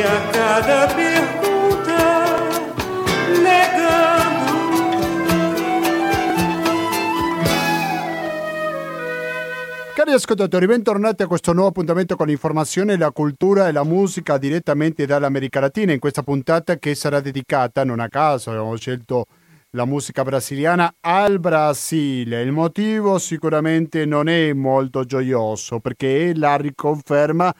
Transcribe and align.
a 0.00 0.28
cada 0.30 0.86
pergunta 0.94 2.36
negando. 3.42 4.52
Cari 9.94 10.12
ascoltatori, 10.12 10.66
bentornati 10.66 11.22
a 11.22 11.26
questo 11.26 11.52
nuovo 11.52 11.68
appuntamento 11.68 12.16
con 12.16 12.26
l'informazione, 12.26 12.96
la 12.96 13.10
cultura 13.12 13.68
e 13.68 13.72
la 13.72 13.84
musica 13.84 14.38
direttamente 14.38 15.06
dall'America 15.06 15.60
Latina. 15.60 15.92
In 15.92 16.00
questa 16.00 16.22
puntata 16.22 16.76
che 16.78 16.94
sarà 16.94 17.20
dedicata, 17.20 17.84
non 17.84 18.00
a 18.00 18.08
caso, 18.08 18.50
abbiamo 18.50 18.76
scelto 18.76 19.26
la 19.70 19.84
musica 19.84 20.22
brasiliana 20.22 20.94
al 21.00 21.38
Brasile. 21.40 22.42
Il 22.42 22.52
motivo 22.52 23.18
sicuramente 23.18 24.04
non 24.04 24.28
è 24.28 24.52
molto 24.52 25.04
gioioso 25.04 25.80
perché 25.80 26.30
è 26.30 26.34
la 26.34 26.56
riconferma 26.56 27.54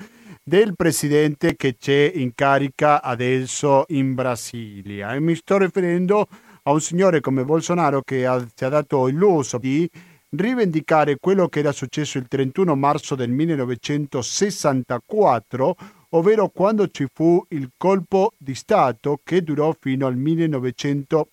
del 0.46 0.76
presidente 0.76 1.56
che 1.56 1.76
c'è 1.78 2.12
in 2.14 2.34
carica 2.34 3.00
adesso 3.02 3.86
in 3.88 4.12
Brasilia. 4.12 5.14
E 5.14 5.20
mi 5.20 5.34
sto 5.34 5.56
riferendo 5.56 6.28
a 6.64 6.70
un 6.70 6.82
signore 6.82 7.20
come 7.20 7.44
Bolsonaro 7.44 8.02
che 8.02 8.26
ha, 8.26 8.38
si 8.38 8.64
è 8.64 8.68
dato 8.68 9.08
il 9.08 9.16
lusso 9.16 9.56
di 9.56 9.88
rivendicare 10.28 11.16
quello 11.18 11.48
che 11.48 11.60
era 11.60 11.72
successo 11.72 12.18
il 12.18 12.28
31 12.28 12.76
marzo 12.76 13.14
del 13.14 13.30
1964, 13.30 15.76
ovvero 16.10 16.48
quando 16.48 16.88
ci 16.88 17.06
fu 17.10 17.42
il 17.48 17.70
colpo 17.76 18.34
di 18.36 18.54
Stato 18.54 19.20
che 19.24 19.42
durò 19.42 19.74
fino 19.78 20.06
al 20.06 20.16
1980. 20.16 21.32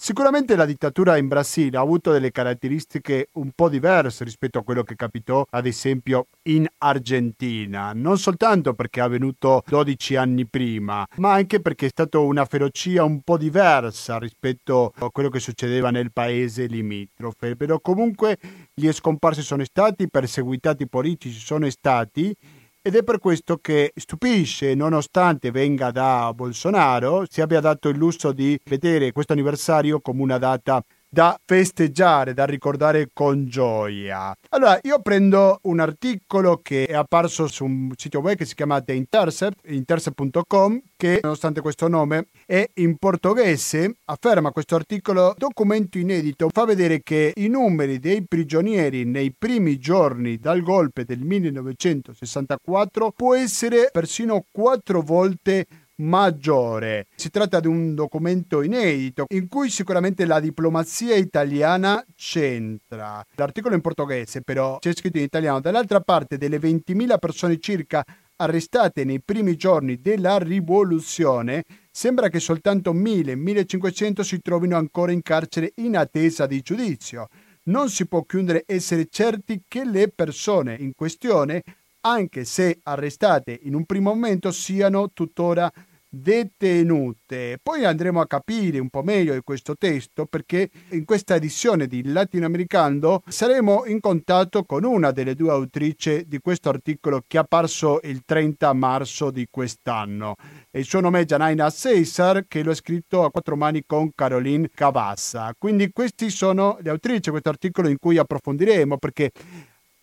85. 0.00 0.10
Sicuramente 0.10 0.56
la 0.56 0.64
dittatura 0.64 1.18
in 1.18 1.28
Brasile 1.28 1.76
ha 1.76 1.82
avuto 1.82 2.10
delle 2.10 2.30
caratteristiche 2.30 3.28
un 3.32 3.50
po' 3.54 3.68
diverse 3.68 4.24
rispetto 4.24 4.58
a 4.58 4.62
quello 4.62 4.82
che 4.82 4.96
capitò 4.96 5.44
ad 5.50 5.66
esempio 5.66 6.28
in 6.44 6.66
Argentina, 6.78 7.92
non 7.92 8.16
soltanto 8.16 8.72
perché 8.72 9.00
è 9.00 9.02
avvenuto 9.02 9.62
12 9.66 10.16
anni 10.16 10.46
prima, 10.46 11.06
ma 11.16 11.34
anche 11.34 11.60
perché 11.60 11.84
è 11.84 11.90
stata 11.90 12.18
una 12.18 12.46
ferocia 12.46 13.04
un 13.04 13.20
po' 13.20 13.36
diversa 13.36 14.18
rispetto 14.18 14.94
a 14.96 15.10
quello 15.10 15.28
che 15.28 15.38
succedeva 15.38 15.90
nel 15.90 16.12
paese 16.12 16.64
limitrofe, 16.64 17.54
però 17.54 17.78
comunque 17.78 18.38
gli 18.72 18.90
scomparsi 18.92 19.42
sono 19.42 19.64
stati, 19.64 20.04
i 20.04 20.10
perseguitati 20.10 20.88
politici 20.88 21.38
sono 21.38 21.68
stati 21.68 22.34
ed 22.82 22.96
è 22.96 23.04
per 23.04 23.18
questo 23.18 23.58
che 23.58 23.92
stupisce, 23.94 24.74
nonostante 24.74 25.50
venga 25.50 25.90
da 25.90 26.32
Bolsonaro, 26.34 27.26
si 27.28 27.42
abbia 27.42 27.60
dato 27.60 27.90
il 27.90 27.98
lusso 27.98 28.32
di 28.32 28.58
vedere 28.64 29.12
questo 29.12 29.32
anniversario 29.34 30.00
come 30.00 30.22
una 30.22 30.38
data 30.38 30.82
da 31.12 31.36
festeggiare, 31.44 32.34
da 32.34 32.44
ricordare 32.44 33.10
con 33.12 33.46
gioia. 33.46 34.32
Allora, 34.50 34.78
io 34.82 35.00
prendo 35.00 35.58
un 35.62 35.80
articolo 35.80 36.60
che 36.62 36.86
è 36.86 36.94
apparso 36.94 37.48
su 37.48 37.64
un 37.64 37.90
sito 37.96 38.20
web 38.20 38.36
che 38.36 38.44
si 38.44 38.54
chiama 38.54 38.80
The 38.80 38.92
Intercept, 38.92 39.68
intercept.com, 39.68 40.80
che 40.96 41.18
nonostante 41.22 41.60
questo 41.60 41.88
nome 41.88 42.28
è 42.46 42.64
in 42.74 42.96
portoghese, 42.96 43.96
afferma 44.04 44.52
questo 44.52 44.76
articolo, 44.76 45.34
documento 45.36 45.98
inedito, 45.98 46.48
fa 46.52 46.64
vedere 46.64 47.02
che 47.02 47.32
i 47.34 47.48
numeri 47.48 47.98
dei 47.98 48.24
prigionieri 48.26 49.04
nei 49.04 49.34
primi 49.36 49.78
giorni 49.78 50.36
dal 50.36 50.62
golpe 50.62 51.04
del 51.04 51.20
1964 51.20 53.12
può 53.16 53.34
essere 53.34 53.88
persino 53.90 54.44
quattro 54.52 55.00
volte 55.00 55.66
maggiore. 56.00 57.06
Si 57.14 57.30
tratta 57.30 57.60
di 57.60 57.66
un 57.66 57.94
documento 57.94 58.62
inedito 58.62 59.26
in 59.28 59.48
cui 59.48 59.70
sicuramente 59.70 60.24
la 60.24 60.40
diplomazia 60.40 61.14
italiana 61.14 62.04
c'entra. 62.16 63.24
L'articolo 63.34 63.74
in 63.74 63.80
portoghese, 63.80 64.42
però 64.42 64.78
c'è 64.78 64.94
scritto 64.94 65.18
in 65.18 65.24
italiano. 65.24 65.60
Dall'altra 65.60 66.00
parte, 66.00 66.38
delle 66.38 66.58
20.000 66.58 67.18
persone 67.18 67.58
circa 67.58 68.04
arrestate 68.36 69.04
nei 69.04 69.20
primi 69.20 69.56
giorni 69.56 70.00
della 70.00 70.38
rivoluzione, 70.38 71.64
sembra 71.90 72.28
che 72.28 72.40
soltanto 72.40 72.94
1000-1500 72.94 74.20
si 74.22 74.40
trovino 74.40 74.76
ancora 74.76 75.12
in 75.12 75.22
carcere 75.22 75.72
in 75.76 75.96
attesa 75.96 76.46
di 76.46 76.60
giudizio. 76.62 77.28
Non 77.64 77.90
si 77.90 78.06
può 78.06 78.22
chiudere 78.22 78.64
essere 78.66 79.08
certi 79.10 79.62
che 79.68 79.84
le 79.84 80.08
persone 80.08 80.74
in 80.80 80.94
questione, 80.94 81.62
anche 82.00 82.46
se 82.46 82.78
arrestate 82.82 83.58
in 83.64 83.74
un 83.74 83.84
primo 83.84 84.14
momento, 84.14 84.50
siano 84.50 85.10
tuttora 85.12 85.70
detenute. 86.10 87.58
Poi 87.62 87.84
andremo 87.84 88.20
a 88.20 88.26
capire 88.26 88.80
un 88.80 88.90
po' 88.90 89.02
meglio 89.02 89.40
questo 89.44 89.76
testo 89.76 90.26
perché 90.26 90.68
in 90.90 91.04
questa 91.04 91.36
edizione 91.36 91.86
di 91.86 92.02
Latinoamericano 92.04 93.22
saremo 93.28 93.84
in 93.86 94.00
contatto 94.00 94.64
con 94.64 94.84
una 94.84 95.12
delle 95.12 95.36
due 95.36 95.50
autrici 95.50 96.24
di 96.26 96.40
questo 96.40 96.68
articolo 96.68 97.22
che 97.26 97.36
è 97.36 97.40
apparso 97.40 98.00
il 98.02 98.22
30 98.24 98.72
marzo 98.72 99.30
di 99.30 99.46
quest'anno. 99.48 100.34
Il 100.72 100.84
suo 100.84 101.00
nome 101.00 101.20
è 101.20 101.24
Janaina 101.24 101.70
Cesar 101.70 102.44
che 102.48 102.62
lo 102.64 102.72
ha 102.72 102.74
scritto 102.74 103.24
a 103.24 103.30
quattro 103.30 103.56
mani 103.56 103.84
con 103.86 104.10
Caroline 104.14 104.68
Cavassa. 104.74 105.54
Quindi 105.56 105.90
questi 105.92 106.30
sono 106.30 106.78
le 106.80 106.90
autrici 106.90 107.20
di 107.20 107.30
questo 107.30 107.50
articolo 107.50 107.88
in 107.88 107.98
cui 107.98 108.18
approfondiremo 108.18 108.98
perché 108.98 109.30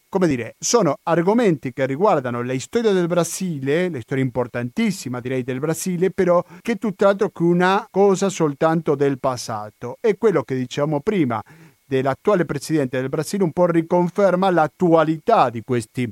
come 0.09 0.27
dire, 0.27 0.55
sono 0.57 0.97
argomenti 1.03 1.73
che 1.73 1.85
riguardano 1.85 2.41
la 2.41 2.57
storia 2.59 2.91
del 2.93 3.07
Brasile, 3.07 3.89
la 3.89 3.99
storia 3.99 4.23
importantissima 4.23 5.19
direi 5.19 5.43
del 5.43 5.59
Brasile, 5.59 6.11
però 6.11 6.43
che 6.61 6.73
è 6.73 6.77
tutt'altro 6.77 7.29
che 7.29 7.43
una 7.43 7.87
cosa 7.91 8.29
soltanto 8.29 8.95
del 8.95 9.19
passato. 9.19 9.97
E 9.99 10.17
quello 10.17 10.43
che 10.43 10.55
dicevamo 10.55 11.01
prima 11.01 11.41
dell'attuale 11.85 12.45
presidente 12.45 12.99
del 12.99 13.09
Brasile 13.09 13.43
un 13.43 13.51
po' 13.51 13.65
riconferma 13.67 14.49
l'attualità 14.49 15.49
di 15.49 15.61
questi 15.63 16.09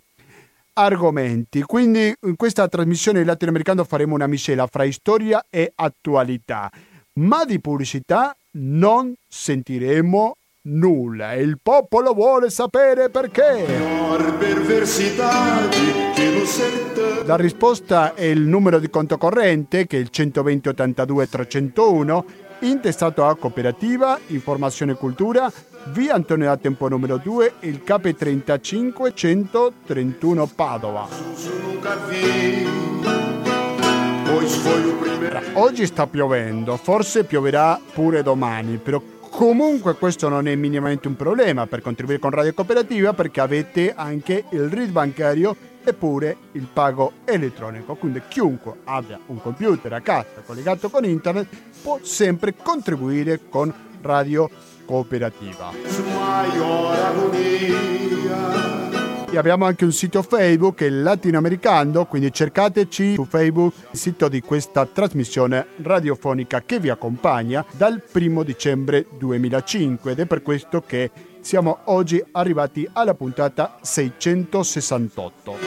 argomenti. 0.73 1.61
Quindi 1.63 2.13
in 2.22 2.35
questa 2.35 2.67
trasmissione 2.67 3.23
latinoamericana 3.23 3.84
faremo 3.84 4.16
una 4.16 4.28
miscela 4.28 4.67
fra 4.67 4.89
storia 4.91 5.45
e 5.50 5.72
attualità, 5.73 6.69
ma 7.13 7.45
di 7.45 7.61
pubblicità 7.61 8.35
non 8.57 9.13
sentiremo 9.28 10.35
nulla 10.67 11.33
e 11.33 11.41
il 11.41 11.59
popolo 11.61 12.13
vuole 12.13 12.49
sapere 12.49 13.09
perché. 13.09 13.65
La 17.25 17.35
risposta 17.35 18.13
è 18.13 18.23
il 18.23 18.41
numero 18.41 18.79
di 18.79 18.89
conto 18.89 19.17
corrente 19.17 19.85
che 19.87 19.97
è 19.97 19.99
il 19.99 20.09
120 20.09 20.69
82 20.69 21.29
301 21.29 22.25
intestato 22.59 23.25
a 23.25 23.35
Cooperativa 23.35 24.17
Informazione 24.27 24.93
Cultura 24.95 25.51
via 25.87 26.13
Antonio 26.15 26.47
da 26.47 26.57
Tempo 26.57 26.87
numero 26.87 27.17
2 27.17 27.53
il 27.61 27.83
KP 27.83 28.15
35 28.15 29.13
131 29.13 30.45
Padova. 30.55 31.07
Oggi 35.53 35.85
sta 35.85 36.07
piovendo, 36.07 36.77
forse 36.77 37.23
pioverà 37.23 37.79
pure 37.93 38.21
domani, 38.21 38.77
però 38.77 39.01
Comunque 39.35 39.96
questo 39.96 40.29
non 40.29 40.47
è 40.47 40.56
minimamente 40.56 41.09
un 41.09 41.18
problema 41.18 41.68
per 41.68 41.81
contribuire 41.81 42.22
con 42.22 42.29
Radio 42.29 42.53
Cooperativa 42.53 43.12
perché 43.12 43.41
avete 43.41 43.94
anche 43.94 44.46
il 44.51 44.69
RID 44.69 44.91
bancario 44.91 45.53
eppure 45.84 46.38
il 46.53 46.69
pago 46.72 47.12
elettronico. 47.25 47.96
Quindi 47.96 48.22
chiunque 48.29 48.75
abbia 48.85 49.19
un 49.25 49.41
computer 49.41 49.91
a 49.91 50.00
casa 50.00 50.41
collegato 50.46 50.90
con 50.90 51.03
internet 51.03 51.50
può 51.81 52.00
sempre 52.01 52.56
contribuire 52.56 53.41
con 53.50 53.73
Radio 54.01 54.50
Cooperativa. 54.85 55.73
E 59.35 59.38
abbiamo 59.38 59.66
anche 59.66 59.84
un 59.84 59.91
sito 59.91 60.22
Facebook, 60.22 60.79
il 60.79 61.01
latinoamericano, 61.01 62.06
quindi 62.06 62.31
cercateci 62.31 63.16
su 63.16 63.25
Facebook 63.25 63.73
il 63.91 64.00
sito 64.00 64.29
di 64.29 64.40
questa 64.40 64.85
trasmissione 64.85 65.66
radiofonica 65.81 66.62
che 66.62 66.79
vi 66.79 66.88
accompagna 66.88 67.66
dal 67.72 68.01
primo 68.09 68.44
dicembre 68.44 69.06
2005 69.18 70.13
ed 70.13 70.19
è 70.19 70.25
per 70.25 70.41
questo 70.41 70.81
che 70.88 71.12
siamo 71.41 71.79
oggi 71.85 72.23
arrivati 72.31 72.88
alla 72.94 73.13
puntata 73.13 73.78
668. 73.81 75.57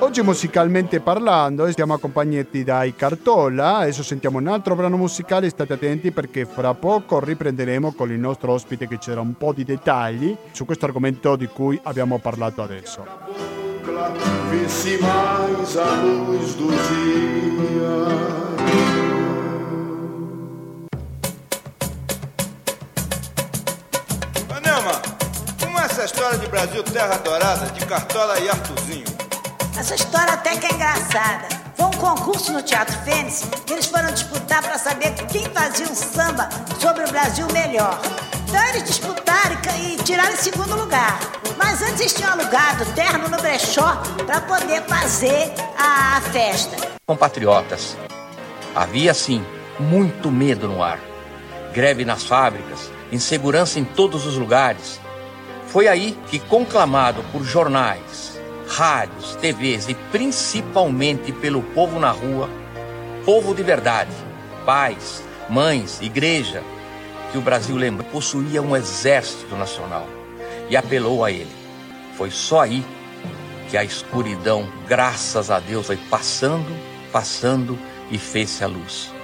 Oggi 0.00 0.22
musicalmente 0.22 1.00
parlando 1.00 1.70
siamo 1.72 1.94
accompagnati 1.94 2.64
dai 2.64 2.94
Cartola, 2.94 3.78
adesso 3.78 4.02
sentiamo 4.02 4.38
un 4.38 4.48
altro 4.48 4.74
brano 4.74 4.96
musicale, 4.96 5.48
state 5.48 5.72
attenti 5.72 6.10
perché 6.10 6.44
fra 6.44 6.74
poco 6.74 7.20
riprenderemo 7.20 7.92
con 7.92 8.10
il 8.10 8.18
nostro 8.18 8.52
ospite 8.52 8.86
che 8.86 8.98
c'era 8.98 9.20
un 9.20 9.36
po' 9.36 9.52
di 9.52 9.64
dettagli 9.64 10.36
su 10.52 10.64
questo 10.64 10.86
argomento 10.86 11.36
di 11.36 11.46
cui 11.46 11.78
abbiamo 11.84 12.18
parlato 12.18 12.62
adesso. 12.62 13.06
mais 15.00 15.76
a 15.76 16.02
luz 16.02 16.56
do 16.56 16.70
dia. 16.70 19.07
Essa 25.98 26.14
história 26.14 26.38
de 26.38 26.46
Brasil 26.46 26.80
Terra 26.84 27.16
Dourada, 27.16 27.66
de 27.72 27.84
Cartola 27.84 28.38
e 28.38 28.48
Artuzinho? 28.48 29.04
Essa 29.76 29.96
história 29.96 30.32
até 30.32 30.56
que 30.56 30.66
é 30.66 30.72
engraçada. 30.72 31.48
Foi 31.74 31.86
um 31.86 31.90
concurso 31.90 32.52
no 32.52 32.62
Teatro 32.62 32.96
Fênix 33.00 33.42
e 33.68 33.72
eles 33.72 33.86
foram 33.86 34.12
disputar 34.12 34.62
para 34.62 34.78
saber 34.78 35.12
quem 35.26 35.44
fazia 35.50 35.86
um 35.86 35.94
samba 35.96 36.48
sobre 36.78 37.04
o 37.04 37.10
Brasil 37.10 37.48
melhor. 37.52 38.00
Então 38.46 38.64
eles 38.68 38.84
disputaram 38.84 39.56
e 39.80 39.96
tiraram 40.04 40.34
em 40.34 40.36
segundo 40.36 40.76
lugar. 40.76 41.18
Mas 41.56 41.82
antes 41.82 41.96
vocês 41.96 42.14
tinham 42.14 42.32
alugado 42.32 42.84
terno 42.94 43.28
no 43.28 43.36
brechó 43.38 44.00
para 44.24 44.40
poder 44.42 44.82
fazer 44.82 45.52
a 45.76 46.20
festa. 46.32 46.76
Compatriotas, 47.06 47.96
havia 48.72 49.12
sim 49.12 49.44
muito 49.80 50.30
medo 50.30 50.68
no 50.68 50.80
ar. 50.80 51.00
Greve 51.72 52.04
nas 52.04 52.22
fábricas, 52.22 52.88
insegurança 53.10 53.80
em 53.80 53.84
todos 53.84 54.26
os 54.26 54.36
lugares. 54.36 55.00
Foi 55.68 55.86
aí 55.86 56.16
que, 56.30 56.38
conclamado 56.38 57.22
por 57.30 57.44
jornais, 57.44 58.40
rádios, 58.68 59.36
TVs 59.36 59.88
e 59.88 59.94
principalmente 59.94 61.30
pelo 61.30 61.62
povo 61.62 62.00
na 62.00 62.10
rua, 62.10 62.48
povo 63.24 63.54
de 63.54 63.62
verdade, 63.62 64.10
pais, 64.64 65.22
mães, 65.48 66.00
igreja, 66.00 66.62
que 67.30 67.36
o 67.36 67.42
Brasil 67.42 67.76
lembra 67.76 68.02
possuía 68.04 68.62
um 68.62 68.74
exército 68.74 69.54
nacional 69.56 70.06
e 70.70 70.76
apelou 70.76 71.22
a 71.22 71.30
ele. 71.30 71.52
Foi 72.16 72.30
só 72.30 72.62
aí 72.62 72.82
que 73.68 73.76
a 73.76 73.84
escuridão, 73.84 74.66
graças 74.86 75.50
a 75.50 75.60
Deus, 75.60 75.86
foi 75.86 75.98
passando, 76.08 76.74
passando 77.12 77.78
e 78.10 78.16
fez-se 78.16 78.64
a 78.64 78.66
luz. 78.66 79.17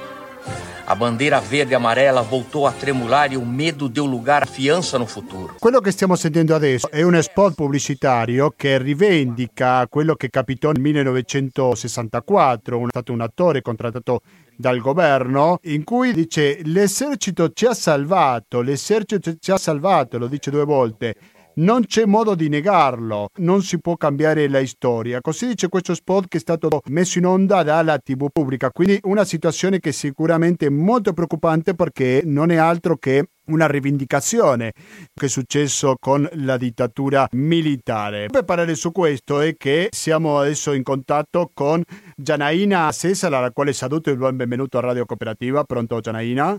A 0.86 0.94
bandeira 0.94 1.40
verde 1.40 1.72
e 1.72 1.76
amarela 1.76 2.20
voltou 2.20 2.66
a 2.66 2.72
tremular 2.72 3.32
e 3.32 3.38
o 3.38 3.44
medo 3.44 3.88
deu 3.88 4.04
lugar 4.04 4.42
a 4.42 4.46
fiança 4.46 4.98
no 4.98 5.06
futuro. 5.06 5.54
Quello 5.58 5.80
che 5.80 5.90
stiamo 5.90 6.14
sentendo 6.14 6.54
adesso 6.54 6.90
è 6.90 7.00
uno 7.00 7.22
spot 7.22 7.54
pubblicitario 7.54 8.52
che 8.54 8.76
rivendica 8.76 9.86
quello 9.88 10.14
che 10.14 10.28
capitò 10.28 10.72
nel 10.72 10.82
1964, 10.82 12.84
è 12.84 12.88
stato 12.88 13.12
un 13.12 13.22
attore 13.22 13.62
contrattato 13.62 14.20
dal 14.56 14.78
governo 14.78 15.58
in 15.62 15.84
cui 15.84 16.12
dice 16.12 16.60
l'esercito 16.64 17.50
ci 17.54 17.64
ha 17.64 17.72
salvato, 17.72 18.60
l'esercito 18.60 19.32
ci 19.40 19.50
ha 19.50 19.56
salvato, 19.56 20.18
lo 20.18 20.26
dice 20.26 20.50
due 20.50 20.64
volte. 20.64 21.14
Non 21.56 21.84
c'è 21.84 22.04
modo 22.04 22.34
di 22.34 22.48
negarlo, 22.48 23.28
non 23.36 23.62
si 23.62 23.78
può 23.78 23.96
cambiare 23.96 24.48
la 24.48 24.66
storia. 24.66 25.20
Così 25.20 25.46
dice 25.46 25.68
questo 25.68 25.94
spot 25.94 26.26
che 26.26 26.38
è 26.38 26.40
stato 26.40 26.80
messo 26.86 27.18
in 27.18 27.26
onda 27.26 27.62
dalla 27.62 27.96
TV 27.98 28.26
pubblica. 28.32 28.70
Quindi 28.70 28.98
una 29.04 29.24
situazione 29.24 29.78
che 29.78 29.92
sicuramente 29.92 30.66
è 30.66 30.70
molto 30.70 31.12
preoccupante 31.12 31.74
perché 31.74 32.22
non 32.24 32.50
è 32.50 32.56
altro 32.56 32.96
che 32.96 33.28
una 33.46 33.68
rivendicazione 33.68 34.72
che 35.12 35.26
è 35.26 35.28
successo 35.28 35.94
con 36.00 36.28
la 36.32 36.56
dittatura 36.56 37.28
militare. 37.32 38.26
Per 38.26 38.42
parlare 38.42 38.74
su 38.74 38.90
questo 38.90 39.40
è 39.40 39.54
che 39.56 39.90
siamo 39.92 40.38
adesso 40.38 40.72
in 40.72 40.82
contatto 40.82 41.52
con 41.54 41.84
Gianaina 42.16 42.90
Cesare, 42.90 43.36
alla 43.36 43.52
quale 43.52 43.72
saluto 43.72 44.10
e 44.10 44.16
benvenuto 44.16 44.78
a 44.78 44.80
Radio 44.80 45.04
Cooperativa. 45.04 45.62
Pronto 45.62 46.00
Gianaina? 46.00 46.56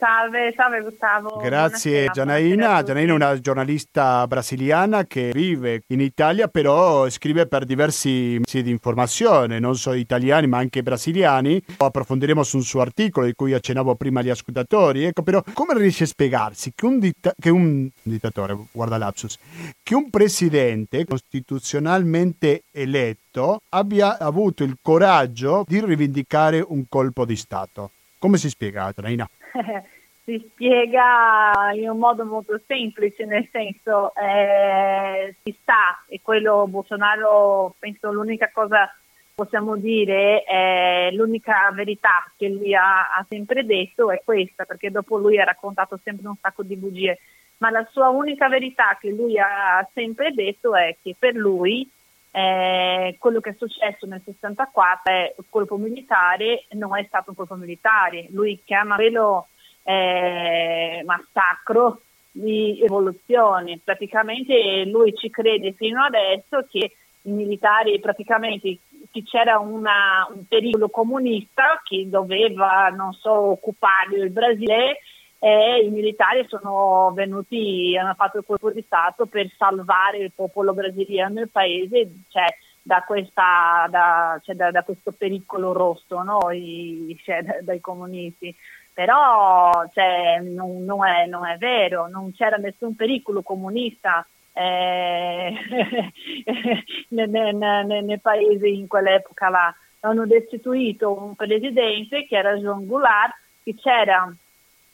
Salve, 0.00 0.54
salve 0.56 0.80
Gustavo. 0.80 1.36
Grazie 1.42 1.90
Buonasera, 1.90 2.12
Gianaina. 2.12 2.82
Gianaina 2.82 3.12
è 3.12 3.14
una 3.14 3.38
giornalista 3.38 4.26
brasiliana 4.26 5.04
che 5.04 5.30
vive 5.34 5.82
in 5.88 6.00
Italia, 6.00 6.48
però 6.48 7.06
scrive 7.10 7.46
per 7.46 7.66
diversi 7.66 8.40
siti 8.42 8.62
di 8.62 8.70
informazione, 8.70 9.58
non 9.58 9.76
solo 9.76 9.96
italiani 9.96 10.46
ma 10.46 10.56
anche 10.56 10.82
brasiliani. 10.82 11.62
Approfondiremo 11.76 12.42
su 12.42 12.56
un 12.56 12.62
suo 12.62 12.80
articolo 12.80 13.26
di 13.26 13.34
cui 13.34 13.52
accennavo 13.52 13.94
prima 13.96 14.20
agli 14.20 14.30
ascoltatori. 14.30 15.04
Ecco, 15.04 15.22
però 15.22 15.44
come 15.52 15.74
riesce 15.76 16.04
a 16.04 16.06
spiegarsi 16.06 16.72
che 16.74 16.86
un, 16.86 16.98
ditta- 16.98 17.34
che 17.38 17.50
un 17.50 17.86
dittatore, 18.00 18.56
guarda 18.72 18.96
lapsus, 18.96 19.38
che 19.82 19.94
un 19.94 20.08
presidente 20.08 21.04
costituzionalmente 21.04 22.62
eletto 22.72 23.60
abbia 23.68 24.16
avuto 24.16 24.64
il 24.64 24.78
coraggio 24.80 25.62
di 25.68 25.78
rivendicare 25.84 26.64
un 26.66 26.84
colpo 26.88 27.26
di 27.26 27.36
Stato? 27.36 27.90
Come 28.18 28.38
si 28.38 28.48
spiega, 28.48 28.92
Gianaina? 28.94 29.28
si 30.24 30.48
spiega 30.50 31.72
in 31.74 31.90
un 31.90 31.98
modo 31.98 32.24
molto 32.24 32.60
semplice, 32.66 33.24
nel 33.24 33.48
senso 33.50 34.14
eh, 34.14 35.34
si 35.42 35.56
sa, 35.64 36.02
e 36.08 36.20
quello 36.22 36.66
Bolsonaro 36.68 37.74
penso 37.78 38.12
l'unica 38.12 38.50
cosa 38.52 38.92
possiamo 39.34 39.76
dire, 39.76 40.42
è 40.42 41.08
l'unica 41.12 41.70
verità 41.72 42.30
che 42.36 42.48
lui 42.50 42.74
ha, 42.74 43.08
ha 43.14 43.24
sempre 43.26 43.64
detto 43.64 44.10
è 44.10 44.20
questa, 44.22 44.66
perché 44.66 44.90
dopo 44.90 45.16
lui 45.16 45.40
ha 45.40 45.44
raccontato 45.44 45.98
sempre 46.02 46.28
un 46.28 46.36
sacco 46.38 46.62
di 46.62 46.76
bugie, 46.76 47.18
ma 47.58 47.70
la 47.70 47.86
sua 47.90 48.10
unica 48.10 48.48
verità 48.48 48.98
che 49.00 49.08
lui 49.08 49.38
ha 49.38 49.88
sempre 49.94 50.32
detto 50.32 50.74
è 50.74 50.94
che 51.02 51.16
per 51.18 51.34
lui 51.34 51.88
eh, 52.32 53.16
quello 53.18 53.40
che 53.40 53.50
è 53.50 53.54
successo 53.58 54.06
nel 54.06 54.22
64 54.24 55.12
è 55.12 55.34
un 55.36 55.44
colpo 55.48 55.76
militare, 55.76 56.64
non 56.70 56.96
è 56.96 57.04
stato 57.06 57.30
un 57.30 57.36
colpo 57.36 57.54
militare, 57.54 58.26
lui 58.30 58.60
chiama 58.64 58.94
quello 58.96 59.48
eh, 59.82 61.02
massacro 61.04 62.02
di 62.30 62.80
evoluzione, 62.82 63.80
praticamente 63.82 64.84
lui 64.84 65.14
ci 65.14 65.30
crede 65.30 65.72
fino 65.72 66.02
adesso 66.02 66.66
che 66.70 66.92
i 67.22 67.30
militari 67.30 67.98
praticamente 67.98 68.78
che 69.10 69.22
c'era 69.24 69.58
una, 69.58 70.26
un 70.32 70.46
pericolo 70.46 70.88
comunista 70.88 71.80
che 71.82 72.08
doveva, 72.08 72.88
non 72.90 73.12
so, 73.12 73.32
occupare 73.32 74.16
il 74.16 74.30
Brasile 74.30 74.98
e 75.42 75.84
i 75.86 75.88
militari 75.88 76.44
sono 76.48 77.12
venuti, 77.14 77.96
hanno 77.96 78.12
fatto 78.12 78.36
il 78.38 78.44
colpo 78.46 78.70
di 78.70 78.82
Stato 78.82 79.24
per 79.24 79.50
salvare 79.56 80.18
il 80.18 80.32
popolo 80.34 80.74
brasiliano 80.74 81.38
e 81.38 81.42
il 81.44 81.48
paese 81.48 82.10
cioè, 82.28 82.44
da, 82.82 83.02
questa, 83.06 83.86
da, 83.88 84.38
cioè, 84.44 84.54
da, 84.54 84.70
da 84.70 84.82
questo 84.82 85.12
pericolo 85.12 85.72
rosso 85.72 86.22
no? 86.22 86.50
I, 86.50 87.18
cioè, 87.24 87.42
dai 87.62 87.80
comunisti. 87.80 88.54
Però 88.92 89.88
cioè, 89.94 90.40
non, 90.42 90.84
non, 90.84 91.06
è, 91.06 91.24
non, 91.24 91.46
è, 91.46 91.56
vero, 91.56 92.06
non 92.06 92.34
c'era 92.34 92.56
nessun 92.56 92.94
pericolo 92.94 93.40
comunista 93.40 94.26
eh, 94.52 95.54
nel, 97.08 97.30
nel, 97.30 98.04
nel 98.04 98.20
paese 98.20 98.68
in 98.68 98.86
quell'epoca 98.86 99.48
là. 99.48 99.74
Hanno 100.00 100.26
destituito 100.26 101.18
un 101.18 101.34
presidente 101.34 102.26
che 102.26 102.36
era 102.36 102.56
Jean 102.56 102.86
Goulart, 102.86 103.34
che 103.62 103.74
c'era 103.74 104.30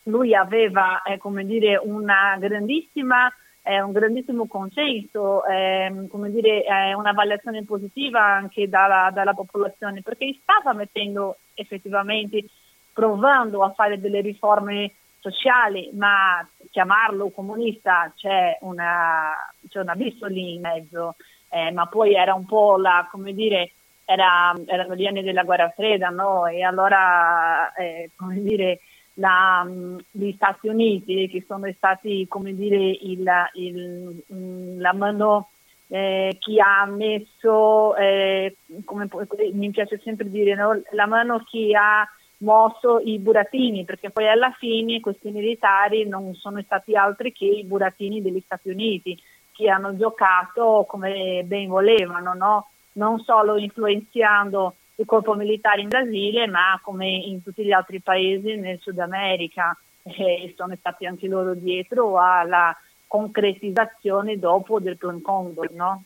lui 0.06 0.34
aveva 0.34 1.02
eh, 1.02 1.18
dire, 1.44 1.74
eh, 1.74 3.80
un 3.80 3.92
grandissimo 3.92 4.46
consenso, 4.46 5.44
eh, 5.44 6.06
come 6.08 6.30
dire, 6.30 6.64
una 6.96 7.12
valutazione 7.12 7.64
positiva 7.64 8.22
anche 8.22 8.68
dalla, 8.68 9.10
dalla, 9.12 9.34
popolazione, 9.34 10.02
perché 10.02 10.36
stava 10.40 10.72
mettendo 10.72 11.38
effettivamente, 11.54 12.44
provando 12.92 13.64
a 13.64 13.72
fare 13.72 14.00
delle 14.00 14.20
riforme 14.20 14.92
sociali, 15.18 15.90
ma 15.94 16.46
chiamarlo 16.70 17.30
comunista 17.30 18.12
c'è, 18.14 18.58
una, 18.60 19.32
c'è 19.68 19.80
un 19.80 19.88
abisso 19.88 20.26
lì 20.26 20.54
in 20.54 20.60
mezzo, 20.60 21.16
eh, 21.48 21.72
ma 21.72 21.86
poi 21.86 22.14
era 22.14 22.34
un 22.34 22.46
po' 22.46 22.76
la, 22.76 23.08
come 23.10 23.32
dire, 23.32 23.72
era, 24.04 24.54
erano 24.66 24.94
gli 24.94 25.06
anni 25.06 25.22
della 25.22 25.42
guerra 25.42 25.70
fredda, 25.70 26.10
no? 26.10 26.46
E 26.46 26.62
allora, 26.62 27.74
eh, 27.74 28.10
come 28.14 28.40
dire, 28.40 28.78
la, 29.18 29.66
gli 30.10 30.32
Stati 30.32 30.68
Uniti 30.68 31.28
che 31.28 31.44
sono 31.46 31.70
stati 31.76 32.26
come 32.28 32.54
dire 32.54 32.76
il, 32.76 33.24
il, 33.54 34.78
la 34.78 34.92
mano 34.92 35.50
eh, 35.88 36.36
chi 36.40 36.58
ha 36.60 36.84
messo 36.86 37.94
eh, 37.96 38.56
come 38.84 39.08
mi 39.52 39.70
piace 39.70 40.00
sempre 40.02 40.28
dire 40.28 40.54
no? 40.54 40.80
la 40.92 41.06
mano 41.06 41.44
chi 41.44 41.74
ha 41.74 42.06
mosso 42.38 42.98
i 42.98 43.18
burattini 43.18 43.84
perché 43.84 44.10
poi 44.10 44.28
alla 44.28 44.50
fine 44.50 45.00
questi 45.00 45.30
militari 45.30 46.06
non 46.06 46.34
sono 46.34 46.60
stati 46.62 46.94
altri 46.94 47.32
che 47.32 47.46
i 47.46 47.64
burattini 47.64 48.20
degli 48.20 48.42
Stati 48.44 48.68
Uniti 48.68 49.18
che 49.52 49.70
hanno 49.70 49.96
giocato 49.96 50.84
come 50.86 51.42
ben 51.44 51.68
volevano 51.68 52.34
no? 52.34 52.68
non 52.92 53.20
solo 53.20 53.56
influenzando 53.56 54.74
il 54.96 55.06
colpo 55.06 55.34
militare 55.34 55.82
in 55.82 55.88
Brasile, 55.88 56.46
ma 56.46 56.78
come 56.82 57.08
in 57.08 57.42
tutti 57.42 57.64
gli 57.64 57.72
altri 57.72 58.00
paesi 58.00 58.56
nel 58.56 58.78
Sud 58.80 58.98
America 58.98 59.76
e 60.02 60.54
sono 60.56 60.74
stati 60.76 61.06
anche 61.06 61.26
loro 61.26 61.54
dietro 61.54 62.18
alla 62.18 62.76
concretizzazione 63.06 64.38
dopo 64.38 64.80
del 64.80 64.96
Plan 64.96 65.20
Condor, 65.20 65.70
no? 65.72 66.04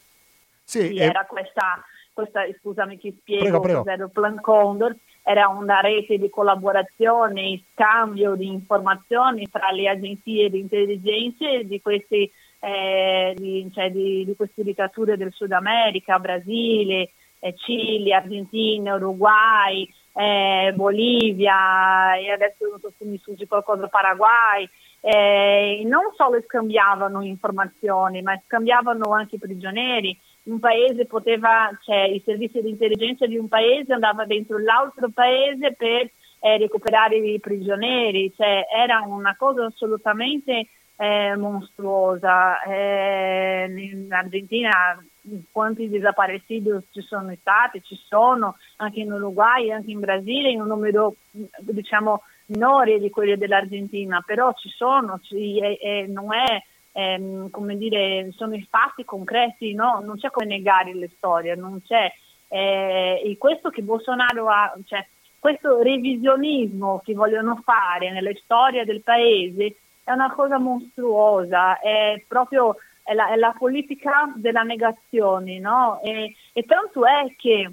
Sì, 0.65 0.89
sì 0.89 0.97
e... 0.97 1.05
era 1.05 1.25
questa, 1.27 1.83
questa, 2.13 2.43
scusami 2.59 2.99
che 2.99 3.15
spiego 3.19 3.43
prego, 3.43 3.61
prego. 3.61 3.79
cos'era 3.83 4.05
il 4.05 4.11
Plan 4.11 4.41
Condor, 4.41 4.97
era 5.23 5.49
una 5.49 5.81
rete 5.81 6.19
di 6.19 6.29
collaborazione, 6.31 7.63
scambio 7.73 8.35
di 8.35 8.47
informazioni 8.47 9.49
tra 9.49 9.71
le 9.71 9.89
agenzie 9.89 10.51
di 10.51 10.59
intelligenza 10.59 11.47
di 11.63 11.81
queste, 11.81 12.31
eh, 12.59 13.35
di, 13.37 13.71
cioè 13.73 13.91
di, 13.91 14.25
di 14.25 14.35
queste 14.35 14.65
dittature 14.65 15.17
del 15.17 15.33
Sud 15.33 15.53
America, 15.53 16.19
Brasile, 16.19 17.11
eh, 17.41 17.55
Cile, 17.57 18.15
Argentina, 18.15 18.95
Uruguay, 18.95 19.89
eh, 20.15 20.73
Bolivia 20.75 22.17
e 22.17 22.31
adesso 22.31 22.79
so 22.81 22.93
mi 23.01 23.19
sfugge 23.19 23.47
qualcosa 23.47 23.89
Paraguay. 23.89 24.69
Eh, 25.03 25.83
non 25.87 26.13
solo 26.15 26.41
scambiavano 26.43 27.23
informazioni, 27.23 28.23
ma 28.23 28.41
scambiavano 28.45 29.13
anche 29.13 29.39
prigionieri. 29.39 30.17
Un 30.45 30.59
paese 30.59 31.07
poteva, 31.07 31.71
cioè 31.83 32.03
i 32.03 32.23
servizi 32.25 32.61
di 32.61 32.71
intelligenza 32.71 33.27
di 33.27 33.37
un 33.37 33.49
paese 33.49 33.93
andava 33.93 34.25
dentro 34.25 34.59
l'altro 34.59 35.09
paese 35.13 35.73
per 35.73 36.11
eh, 36.41 36.59
recuperare 36.59 37.17
i 37.17 37.41
prigionieri, 37.41 38.33
cioè 38.37 38.67
era 38.75 39.01
una 39.07 39.37
cosa 39.37 39.67
assolutamente 39.67 40.67
è 41.01 41.35
mostruosa. 41.35 42.63
Eh, 42.63 43.73
in 43.75 44.13
Argentina 44.13 45.03
quanti 45.51 45.89
desaparecidos 45.89 46.85
ci 46.91 47.03
sono 47.03 47.35
stati, 47.41 47.83
ci 47.83 47.99
sono 48.07 48.57
anche 48.77 49.01
in 49.01 49.13
Uruguay, 49.13 49.71
anche 49.71 49.91
in 49.91 50.01
Brasile, 50.01 50.51
in 50.51 50.61
un 50.61 50.69
numero 50.69 51.17
diciamo 51.59 52.23
minore 52.47 52.99
di 52.99 53.11
quelli 53.11 53.37
dell'Argentina, 53.37 54.23
però 54.25 54.53
ci 54.55 54.69
sono, 54.69 55.21
ci, 55.23 55.59
e, 55.59 55.79
e 55.81 56.07
non 56.09 56.33
è 56.35 56.63
ehm, 56.93 57.51
come 57.51 57.77
dire, 57.77 58.31
sono 58.33 58.55
i 58.55 58.67
fatti 58.69 59.05
concreti, 59.05 59.75
no? 59.75 60.01
non 60.05 60.19
c'è 60.19 60.31
come 60.31 60.47
negare 60.47 60.95
le 60.95 61.09
storie, 61.17 61.55
non 61.55 61.81
c'è. 61.85 62.13
Eh, 62.49 63.23
e 63.25 63.37
questo 63.39 63.71
che 63.71 63.83
Bolsonaro 63.83 64.49
ha, 64.49 64.77
cioè, 64.87 65.07
questo 65.39 65.81
revisionismo 65.83 67.01
che 67.05 67.15
vogliono 67.15 67.61
fare 67.65 68.11
nella 68.11 68.33
storia 68.43 68.85
del 68.85 69.03
paese 69.03 69.77
è 70.05 70.13
una 70.13 70.33
cosa 70.33 70.59
mostruosa, 70.59 71.79
è 71.79 72.23
proprio 72.27 72.77
è 73.11 73.15
la, 73.15 73.29
è 73.33 73.35
la 73.35 73.53
politica 73.59 74.33
della 74.37 74.63
negazione, 74.63 75.59
no? 75.59 76.01
E, 76.01 76.37
e 76.53 76.63
tanto 76.63 77.05
è 77.05 77.35
che 77.37 77.69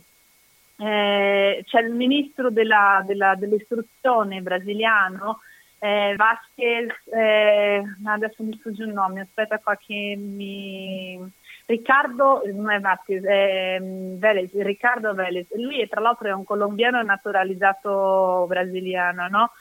eh, 0.77 1.63
c'è 1.63 1.81
il 1.81 1.93
ministro 1.93 2.49
della, 2.49 3.03
della, 3.05 3.35
dell'istruzione 3.35 4.41
brasiliano, 4.41 5.41
eh, 5.77 6.15
Vasquez, 6.17 6.91
eh, 7.13 7.83
adesso 8.05 8.41
mi 8.41 8.57
sfugge 8.57 8.83
il 8.83 8.93
nome, 8.93 9.21
aspetta 9.21 9.59
qua 9.59 9.75
che 9.75 10.15
mi... 10.17 11.31
Riccardo, 11.67 12.41
non 12.53 12.71
è 12.71 12.79
Vasquez, 12.79 13.23
è 13.23 13.77
mm, 13.79 14.17
Vélez, 14.17 14.51
Riccardo 14.53 15.13
Vélez, 15.13 15.53
lui 15.53 15.87
tra 15.87 16.01
l'altro 16.01 16.29
è 16.29 16.31
un 16.31 16.45
colombiano 16.45 16.99
naturalizzato 17.03 18.45
brasiliano, 18.47 19.27
no? 19.27 19.51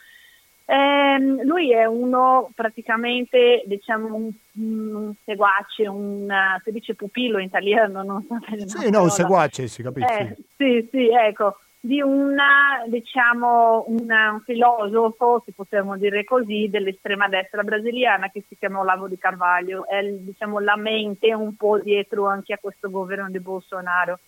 Eh, 0.69 1.17
lui 1.45 1.71
è 1.71 1.85
uno 1.85 2.49
praticamente, 2.53 3.63
diciamo, 3.65 4.13
un, 4.13 4.29
un 4.55 5.13
seguace, 5.23 5.87
un, 5.87 6.27
si 6.61 6.71
dice 6.73 6.93
pupillo 6.93 7.39
in 7.39 7.45
italiano, 7.45 8.03
non 8.03 8.25
so 8.27 8.37
se 8.49 8.67
Sì, 8.67 8.89
no, 8.89 9.03
un 9.03 9.09
seguace, 9.09 9.67
si 9.67 9.81
capisce. 9.81 10.19
Eh, 10.19 10.35
sì, 10.57 10.87
sì, 10.91 11.09
ecco, 11.09 11.55
di 11.79 12.01
una, 12.01 12.83
diciamo, 12.85 13.85
una, 13.87 14.31
un 14.31 14.41
filosofo, 14.41 15.41
se 15.45 15.53
possiamo 15.53 15.95
dire 15.95 16.25
così, 16.25 16.67
dell'estrema 16.69 17.29
destra 17.29 17.63
brasiliana 17.63 18.29
che 18.29 18.43
si 18.45 18.57
chiama 18.57 18.81
Olavo 18.81 19.07
di 19.07 19.17
Carvalho, 19.17 19.87
è 19.87 20.03
diciamo, 20.03 20.59
la 20.59 20.75
mente 20.75 21.33
un 21.33 21.55
po' 21.55 21.79
dietro 21.79 22.27
anche 22.27 22.51
a 22.51 22.59
questo 22.59 22.89
governo 22.89 23.29
di 23.29 23.39
Bolsonaro. 23.39 24.19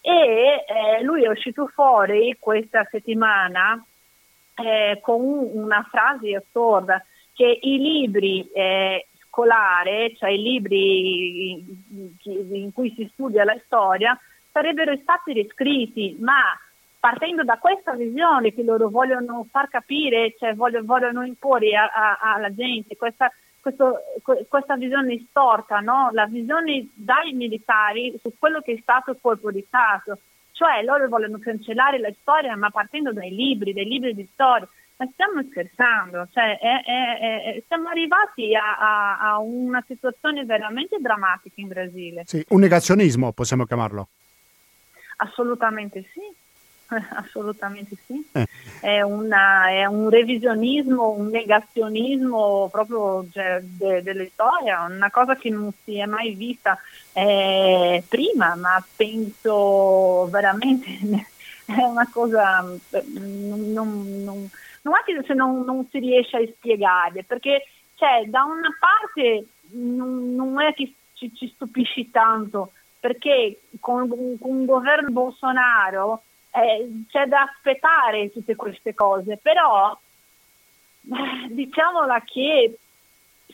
E 0.00 0.10
eh, 0.68 1.02
lui 1.02 1.24
è 1.24 1.28
uscito 1.28 1.66
fuori 1.66 2.36
questa 2.38 2.86
settimana 2.88 3.84
eh, 4.54 5.00
con 5.02 5.20
una 5.20 5.86
frase 5.90 6.36
assurda 6.36 7.04
che 7.32 7.58
i 7.62 7.78
libri 7.78 8.48
eh, 8.52 9.08
scolari, 9.26 10.16
cioè 10.16 10.30
i 10.30 10.40
libri 10.40 11.58
in, 12.22 12.72
cui 12.72 12.94
si 12.96 13.08
studia 13.12 13.44
la 13.44 13.58
storia, 13.64 14.18
sarebbero 14.52 14.96
stati 15.02 15.32
riscritti, 15.32 16.16
ma 16.20 16.56
partendo 17.00 17.42
da 17.42 17.58
questa 17.58 17.92
visione 17.92 18.54
che 18.54 18.62
loro 18.62 18.88
vogliono 18.88 19.46
far 19.50 19.68
capire, 19.68 20.34
cioè 20.38 20.54
vogliono, 20.54 20.86
vogliono 20.86 21.24
imporre 21.24 21.76
a, 21.76 21.90
a, 21.90 22.34
alla 22.34 22.54
gente, 22.54 22.96
questa, 22.96 23.30
questo, 23.60 23.98
questa 24.48 24.76
visione 24.76 25.26
storta, 25.28 25.80
no? 25.80 26.10
la 26.12 26.26
visione 26.26 26.88
dai 26.94 27.32
militari 27.32 28.16
su 28.20 28.32
quello 28.38 28.60
che 28.60 28.74
è 28.74 28.78
stato 28.80 29.10
il 29.10 29.18
colpo 29.20 29.50
di 29.50 29.64
Stato. 29.66 30.18
Cioè 30.54 30.84
loro 30.84 31.08
vogliono 31.08 31.38
cancellare 31.40 31.98
la 31.98 32.12
storia 32.20 32.54
ma 32.54 32.70
partendo 32.70 33.12
dai 33.12 33.34
libri, 33.34 33.72
dai 33.72 33.86
libri 33.86 34.14
di 34.14 34.28
storia. 34.32 34.68
Ma 34.96 35.08
stiamo 35.12 35.42
scherzando, 35.50 36.28
cioè, 36.32 36.56
è, 36.56 36.84
è, 36.84 37.54
è, 37.56 37.62
siamo 37.66 37.88
arrivati 37.88 38.54
a, 38.54 38.78
a, 38.78 39.18
a, 39.18 39.38
una 39.40 39.82
situazione 39.84 40.44
veramente 40.44 40.98
drammatica 41.00 41.60
in 41.60 41.66
Brasile. 41.66 42.22
Sì, 42.26 42.44
un 42.50 42.60
negazionismo 42.60 43.32
possiamo 43.32 43.64
chiamarlo. 43.64 44.10
Assolutamente 45.16 46.04
sì, 46.12 46.20
assolutamente 47.16 47.96
sì. 48.06 48.24
Eh. 48.32 48.46
È, 48.80 49.00
una, 49.02 49.68
è, 49.68 49.84
un 49.86 50.08
revisionismo, 50.08 51.10
un 51.10 51.28
negazionismo 51.28 52.68
proprio 52.70 53.26
cioè, 53.32 53.60
de, 53.62 54.02
delle 54.02 54.30
storie, 54.32 54.74
una 54.74 55.10
cosa 55.10 55.36
che 55.36 55.50
non 55.50 55.70
si 55.82 55.98
è 55.98 56.06
mai 56.06 56.34
vista 56.34 56.78
eh, 57.12 58.02
prima, 58.08 58.54
ma 58.56 58.84
penso 58.96 60.28
veramente 60.30 60.86
è 61.66 61.82
una 61.82 62.08
cosa 62.12 62.60
non, 62.60 63.72
non, 63.72 64.22
non, 64.22 64.50
non 64.82 64.94
anche 64.94 65.24
se 65.26 65.34
non, 65.34 65.64
non, 65.64 65.86
si 65.90 65.98
riesce 65.98 66.36
a 66.36 66.46
spiegare, 66.46 67.24
perché 67.24 67.66
cioè, 67.94 68.24
da 68.26 68.44
una 68.44 68.70
parte 68.78 69.46
non, 69.72 70.60
è 70.60 70.74
che 70.74 70.92
ci, 71.14 71.32
ci 71.34 71.50
stupisce 71.54 72.10
tanto, 72.10 72.72
perché 73.00 73.60
con, 73.80 74.08
con 74.08 74.38
un 74.40 74.64
governo 74.66 75.10
Bolsonaro 75.10 76.22
eh, 76.54 77.04
c'è 77.08 77.26
da 77.26 77.42
aspettare 77.42 78.30
tutte 78.30 78.54
queste 78.54 78.94
cose, 78.94 79.38
però 79.42 79.98
diciamola 81.50 82.22
che 82.24 82.78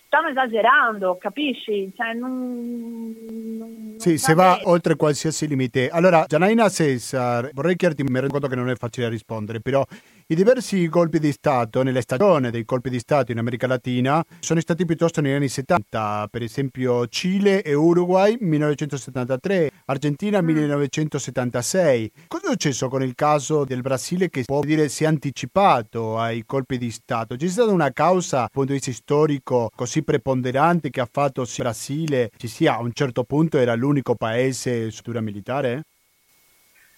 stanno 0.04 0.28
esagerando, 0.28 1.16
capisci? 1.18 1.90
Cioè, 1.96 2.12
non, 2.12 3.14
non 3.56 3.94
sì, 3.96 4.18
se 4.18 4.34
va 4.34 4.60
oltre 4.64 4.96
qualsiasi 4.96 5.46
limite. 5.46 5.88
Allora, 5.88 6.24
Janaina 6.26 6.68
Cesar, 6.68 7.50
vorrei 7.54 7.76
chiederti, 7.76 8.02
mi 8.02 8.14
rendo 8.14 8.32
conto 8.32 8.48
che 8.48 8.56
non 8.56 8.68
è 8.68 8.74
facile 8.74 9.08
rispondere, 9.08 9.60
però 9.60 9.84
i 10.30 10.36
diversi 10.36 10.86
colpi 10.86 11.18
di 11.18 11.32
Stato 11.32 11.82
nella 11.82 12.00
stagione 12.00 12.52
dei 12.52 12.64
colpi 12.64 12.88
di 12.88 13.00
Stato 13.00 13.32
in 13.32 13.38
America 13.38 13.66
Latina 13.66 14.24
sono 14.38 14.60
stati 14.60 14.84
piuttosto 14.84 15.20
negli 15.20 15.32
anni 15.32 15.48
70, 15.48 16.28
per 16.30 16.42
esempio 16.42 17.08
Cile 17.08 17.62
e 17.64 17.74
Uruguay 17.74 18.36
1973, 18.38 19.72
Argentina 19.86 20.40
1976. 20.40 22.12
Mm. 22.16 22.22
Cosa 22.28 22.46
è 22.46 22.50
successo 22.50 22.88
con 22.88 23.02
il 23.02 23.16
caso 23.16 23.64
del 23.64 23.80
Brasile 23.80 24.30
che 24.30 24.44
può 24.44 24.60
dire 24.60 24.88
si 24.88 25.02
è 25.02 25.08
anticipato 25.08 26.16
ai 26.16 26.44
colpi 26.46 26.78
di 26.78 26.92
Stato? 26.92 27.34
C'è 27.34 27.48
stata 27.48 27.72
una 27.72 27.90
causa 27.90 28.38
dal 28.38 28.50
punto 28.52 28.72
di 28.72 28.78
vista 28.78 28.92
storico 28.92 29.68
così 29.74 30.04
preponderante 30.04 30.90
che 30.90 31.00
ha 31.00 31.08
fatto 31.10 31.44
sì, 31.44 31.58
il 31.58 31.66
Brasile 31.66 32.30
ci 32.36 32.46
sia 32.46 32.76
a 32.76 32.82
un 32.82 32.92
certo 32.92 33.24
punto 33.24 33.58
era 33.58 33.74
l'unico 33.74 34.14
paese 34.14 34.92
struttura 34.92 35.20
militare? 35.20 35.82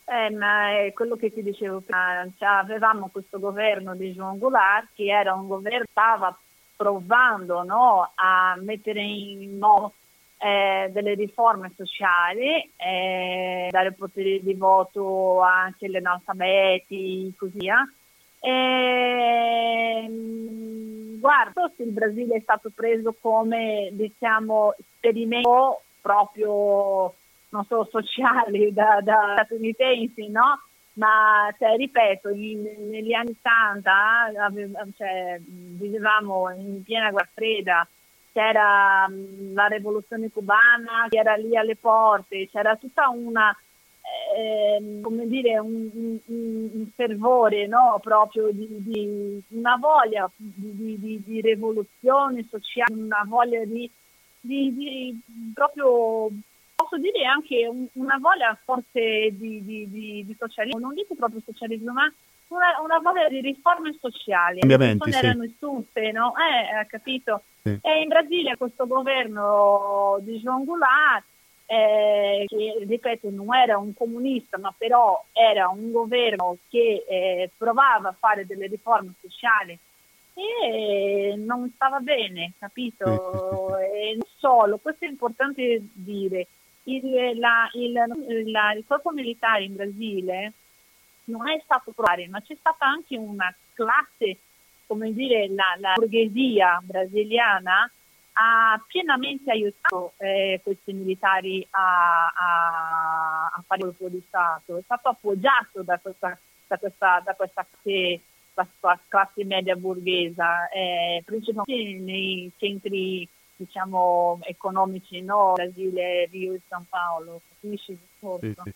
Eh, 0.04 0.30
ma 0.30 0.70
è 0.78 0.92
quello 0.92 1.16
che 1.16 1.32
ti 1.32 1.42
dicevo 1.42 1.80
prima, 1.80 2.26
cioè, 2.36 2.48
avevamo 2.48 3.08
questo 3.10 3.38
governo 3.38 3.94
di 3.94 4.12
Jean 4.12 4.38
Goulart 4.38 4.88
che 4.94 5.06
era 5.06 5.32
un 5.32 5.46
governo 5.46 5.80
che 5.80 5.88
stava 5.90 6.36
provando 6.76 7.62
no, 7.62 8.10
a 8.14 8.56
mettere 8.60 9.00
in 9.00 9.58
moto 9.58 9.94
eh, 10.38 10.90
delle 10.92 11.14
riforme 11.14 11.72
sociali, 11.76 12.68
eh, 12.76 13.68
dare 13.70 13.92
potere 13.92 14.40
di 14.42 14.54
voto 14.54 15.40
anche 15.40 15.86
agli 15.86 15.96
analfabeti, 15.96 17.32
così 17.38 17.58
via. 17.58 17.80
E, 18.40 20.06
guarda, 21.20 21.70
il 21.76 21.90
Brasile 21.90 22.36
è 22.36 22.40
stato 22.40 22.70
preso 22.74 23.14
come 23.20 23.90
diciamo 23.92 24.74
esperimento 24.76 25.82
proprio 26.00 27.14
non 27.52 27.64
so, 27.66 27.86
sociali 27.90 28.72
da, 28.72 29.00
da 29.02 29.34
statunitensi, 29.36 30.28
no? 30.28 30.60
Ma 30.94 31.48
cioè, 31.58 31.76
ripeto, 31.76 32.28
in, 32.30 32.62
negli 32.90 33.14
anni 33.14 33.34
80 33.38 34.32
cioè, 34.96 35.40
vivevamo 35.40 36.50
in 36.50 36.82
piena 36.82 37.10
guerra 37.10 37.28
fredda, 37.32 37.86
c'era 38.32 39.06
la 39.54 39.66
rivoluzione 39.66 40.30
cubana 40.30 41.06
che 41.08 41.18
era 41.18 41.34
lì 41.34 41.56
alle 41.56 41.76
porte, 41.76 42.48
c'era 42.50 42.76
tutta 42.76 43.08
una, 43.08 43.56
eh, 44.36 45.00
come 45.00 45.26
dire, 45.26 45.58
un, 45.58 45.88
un, 45.94 46.70
un 46.72 46.86
fervore 46.94 47.66
no? 47.66 47.98
proprio 48.02 48.50
di, 48.50 48.66
di, 48.82 49.42
una 49.48 49.76
voglia 49.76 50.30
di, 50.36 50.98
di, 50.98 51.22
di, 51.24 51.40
rivoluzione 51.40 52.46
sociale, 52.50 52.94
una 52.94 53.24
voglia 53.26 53.64
di, 53.64 53.90
proprio 55.54 56.28
posso 56.92 56.98
dire 56.98 57.24
anche 57.24 57.66
un, 57.66 57.86
una 57.94 58.18
voglia 58.18 58.56
forse 58.62 59.30
di, 59.32 59.64
di, 59.64 59.88
di, 59.88 60.24
di, 60.26 60.36
socialismo, 60.38 60.78
non 60.78 60.94
dico 60.94 61.14
proprio 61.14 61.40
socialismo, 61.44 61.92
ma 61.92 62.12
una, 62.48 62.80
una 62.82 62.98
voglia 62.98 63.28
di 63.28 63.40
riforme 63.40 63.96
sociali. 63.98 64.60
Cambiamenti, 64.60 65.10
le 65.10 65.16
erano 65.16 65.46
stufe, 65.56 66.12
no? 66.12 66.34
Eh, 66.36 66.86
capito? 66.86 67.42
Sì. 67.62 67.78
E 67.80 68.02
in 68.02 68.08
Brasile 68.08 68.56
questo 68.58 68.86
governo 68.86 70.18
di 70.20 70.38
João 70.38 70.64
Goulart, 70.64 71.24
eh, 71.66 72.44
che 72.46 72.84
ripeto 72.86 73.30
non 73.30 73.54
era 73.54 73.78
un 73.78 73.94
comunista, 73.94 74.58
ma 74.58 74.74
però 74.76 75.24
era 75.32 75.68
un 75.68 75.90
governo 75.90 76.58
che 76.68 77.04
eh, 77.08 77.50
provava 77.56 78.10
a 78.10 78.16
fare 78.18 78.44
delle 78.44 78.66
riforme 78.66 79.14
sociali 79.20 79.78
e 80.34 81.34
non 81.36 81.70
stava 81.74 82.00
bene, 82.00 82.52
capito? 82.58 83.78
e 83.78 84.12
non 84.14 84.28
solo, 84.36 84.78
questo 84.78 85.04
è 85.04 85.08
importante 85.08 85.80
dire, 85.92 86.46
il, 86.84 87.38
la, 87.38 87.68
il, 87.74 87.92
la, 88.50 88.72
il, 88.72 88.84
corpo 88.86 89.10
militare 89.10 89.64
in 89.64 89.74
Brasile 89.74 90.52
non 91.24 91.48
è 91.48 91.60
stato 91.64 91.92
provare, 91.92 92.26
ma 92.28 92.40
c'è 92.40 92.56
stata 92.58 92.86
anche 92.86 93.16
una 93.16 93.54
classe, 93.74 94.38
come 94.86 95.12
dire, 95.12 95.48
la, 95.48 95.76
la 95.78 95.92
borghesia 95.94 96.80
brasiliana 96.82 97.90
ha 98.34 98.82
pienamente 98.86 99.50
aiutato 99.50 100.14
eh, 100.16 100.60
questi 100.62 100.92
militari 100.92 101.66
a, 101.70 102.26
a, 102.26 103.50
a 103.54 103.62
fare 103.66 103.86
il 103.86 103.94
colpo 103.96 104.08
di 104.08 104.22
Stato, 104.26 104.78
è 104.78 104.82
stato 104.82 105.10
appoggiato 105.10 105.82
da 105.82 105.98
questa, 105.98 106.36
da 106.66 106.78
questa, 106.78 107.20
da 107.24 107.34
questa 107.34 107.66
classe, 107.82 108.20
classe 109.08 109.44
media 109.44 109.76
borghesa, 109.76 110.68
eh, 110.70 111.22
principalmente 111.24 112.02
nei 112.02 112.50
centri 112.56 113.28
diciamo, 113.64 114.38
economici, 114.42 115.20
no? 115.22 115.52
Brasile, 115.54 116.28
Rio 116.30 116.54
e 116.54 116.60
San 116.68 116.84
Paolo, 116.88 117.40
capisci 117.48 117.92
il 117.92 117.98
discorso? 117.98 118.46
Sì, 118.46 118.54
sì. 118.64 118.74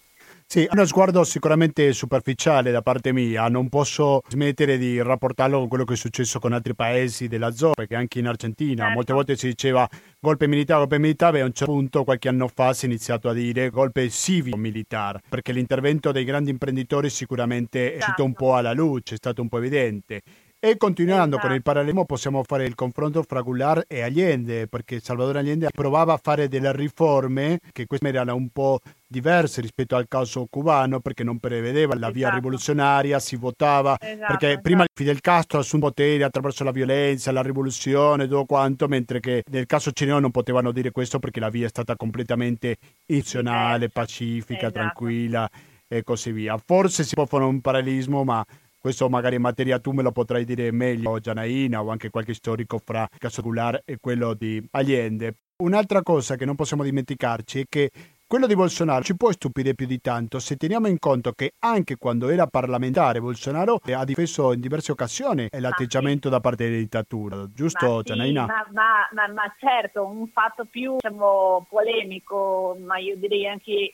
Sì, 0.49 0.69
uno 0.71 0.85
sguardo 0.87 1.23
sicuramente 1.25 1.93
superficiale 1.93 2.71
da 2.71 2.81
parte 2.81 3.13
mia, 3.13 3.49
non 3.49 3.69
posso 3.69 4.23
smettere 4.29 4.79
di 4.79 5.01
rapportarlo 5.03 5.59
con 5.59 5.69
quello 5.69 5.85
che 5.85 5.95
è 5.95 5.97
successo 5.97 6.39
con 6.39 6.53
altri 6.53 6.75
paesi 6.75 7.29
della 7.29 7.51
zona, 7.53 7.75
perché 7.75 7.95
anche 7.97 8.19
in 8.21 8.27
Argentina 8.27 8.83
Certo. 8.83 8.95
molte 8.95 9.13
volte 9.13 9.37
si 9.37 9.49
diceva 9.49 9.89
golpe 10.19 10.47
militare, 10.47 10.79
golpe 10.81 10.99
militare, 10.99 11.39
e 11.39 11.41
a 11.43 11.45
un 11.45 11.53
certo 11.53 11.73
punto 11.73 12.05
qualche 12.05 12.29
anno 12.29 12.49
fa 12.49 12.73
si 12.73 12.87
è 12.87 12.89
iniziato 12.89 13.29
a 13.29 13.33
dire 13.33 13.71
golpe 13.71 14.09
civico-militare, 14.09 15.21
perché 15.29 15.53
l'intervento 15.53 16.13
dei 16.13 16.25
grandi 16.25 16.51
imprenditori 16.51 17.11
sicuramente 17.11 17.93
è 17.93 17.97
uscito 17.99 18.23
un 18.25 18.31
Esatto. 18.31 18.45
po' 18.45 18.55
alla 18.55 18.73
luce, 18.73 19.15
è 19.15 19.19
stato 19.19 19.43
un 19.43 19.49
po' 19.49 19.59
evidente. 19.59 20.23
E 20.59 20.79
continuando 20.79 21.37
con 21.37 21.51
il 21.51 21.57
Esatto. 21.57 21.71
parallelismo 21.71 22.05
possiamo 22.07 22.43
fare 22.43 22.65
il 22.65 22.75
confronto 22.75 23.23
fra 23.23 23.43
Goulart 23.43 23.85
e 23.89 24.01
Allende, 24.01 24.67
perché 24.67 25.01
Salvador 25.01 25.37
Allende 25.37 25.69
provava 25.73 26.15
a 26.15 26.21
fare 26.21 26.49
delle 26.49 26.73
riforme 26.75 27.59
che 27.73 27.85
queste 27.87 28.09
erano 28.09 28.35
un 28.35 28.49
po' 28.49 28.81
diverse 29.07 29.61
rispetto 29.61 29.97
al 29.97 30.09
caso 30.09 30.47
cubano, 30.49 31.01
perché 31.01 31.23
non 31.25 31.39
prevedeva 31.39 31.95
la 31.95 32.09
via 32.09 32.23
Esatto. 32.29 32.35
rivoluzionaria, 32.37 33.19
si 33.19 33.37
votava, 33.37 33.97
Esatto, 34.01 34.27
perché 34.29 34.47
esatto. 34.47 34.63
prima 34.63 34.85
Fidel 34.93 35.21
Castro 35.21 35.59
assunse 35.59 35.87
potere 35.87 36.25
attraverso 36.25 36.65
la 36.65 36.73
violenza, 36.73 37.31
la 37.33 37.43
rivoluzione, 37.43 38.27
tutto 38.27 38.47
quanto, 38.47 38.89
mentre 38.89 39.21
che 39.21 39.45
nel 39.51 39.67
caso 39.67 39.93
cileno 39.93 40.19
non 40.19 40.31
potevano 40.31 40.73
dire 40.73 40.91
questo 40.91 41.19
perché 41.19 41.39
la 41.39 41.51
via 41.51 41.67
è 41.67 41.69
stata 41.69 41.95
completamente 41.97 42.77
istituzionale, 43.05 43.91
pacifica, 43.91 44.61
Esatto. 44.69 44.73
tranquilla 44.73 45.49
e 45.87 46.03
così 46.03 46.33
via. 46.33 46.57
Forse 46.65 47.05
si 47.05 47.15
può 47.15 47.27
fare 47.27 47.45
un 47.45 47.61
parallelismo, 47.61 48.25
ma 48.25 48.45
questo 48.87 49.09
magari 49.09 49.35
in 49.35 49.43
materia 49.43 49.81
tu 49.81 49.91
me 49.91 50.05
lo 50.05 50.13
potrai 50.13 50.45
dire 50.45 50.71
meglio, 50.71 51.19
Gianaina, 51.19 51.83
o 51.83 51.91
anche 51.91 52.09
qualche 52.09 52.35
storico 52.35 52.79
fra 52.79 53.09
il 53.11 53.19
caso 53.19 53.43
Goulart 53.43 53.83
e 53.85 53.99
quello 54.01 54.33
di 54.33 54.65
Allende. 54.71 55.35
Un'altra 55.57 56.03
cosa 56.03 56.37
che 56.37 56.45
non 56.45 56.55
possiamo 56.55 56.85
dimenticarci 56.85 57.63
è 57.63 57.65
che 57.69 57.91
quello 58.29 58.47
di 58.47 58.55
Bolsonaro 58.55 59.03
ci 59.03 59.17
può 59.17 59.33
stupire 59.33 59.75
più 59.75 59.87
di 59.87 60.01
tanto 60.01 60.39
se 60.39 60.55
teniamo 60.57 60.87
in 60.87 61.01
conto 61.01 61.33
che 61.33 61.55
anche 61.61 61.97
quando 61.97 62.29
era 62.29 62.47
parlamentare 62.47 63.21
Bolsonaro 63.21 63.81
ha 63.93 64.05
difeso 64.05 64.53
in 64.53 64.61
diverse 64.61 64.93
occasioni 64.93 65.49
l'atteggiamento 65.51 66.29
da 66.29 66.39
parte 66.39 66.65
della 66.69 66.77
dittatura, 66.77 67.45
giusto 67.53 67.87
Ma 67.87 67.97
sì, 67.97 68.03
Gianaina? 68.05 68.47
ma, 68.47 68.67
ma- 68.73 69.09
ma- 69.11 69.33
ma 69.33 69.55
certo, 69.59 70.07
un 70.07 70.29
fatto 70.29 70.65
più 70.65 70.95
diciamo, 71.01 71.67
polemico, 71.69 72.77
ma 72.85 72.99
io 72.99 73.17
direi 73.17 73.49
anche 73.49 73.91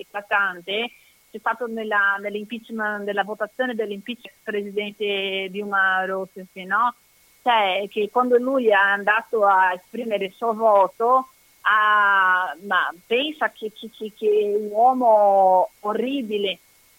eclatante, 0.00 0.90
stato 1.38 1.66
nella, 1.66 2.16
nella 2.20 3.22
votazione 3.24 3.74
dell'impeachment 3.74 4.34
del 4.44 4.52
presidente 4.62 5.48
Dilma 5.50 6.04
Rousseff, 6.04 6.54
no? 6.66 6.94
Cioè, 7.42 7.86
che 7.88 8.08
quando 8.10 8.36
lui 8.38 8.68
è 8.68 8.72
andato 8.72 9.44
a 9.46 9.72
esprimere 9.72 10.24
il 10.26 10.32
suo 10.32 10.52
voto, 10.52 11.28
ha- 11.62 12.54
ma 12.66 12.92
pensa 13.06 13.50
che, 13.50 13.70
che, 13.72 13.88
che, 13.96 14.12
che 14.16 14.56
un 14.60 14.68
uomo 14.70 15.70
orribile 15.80 16.58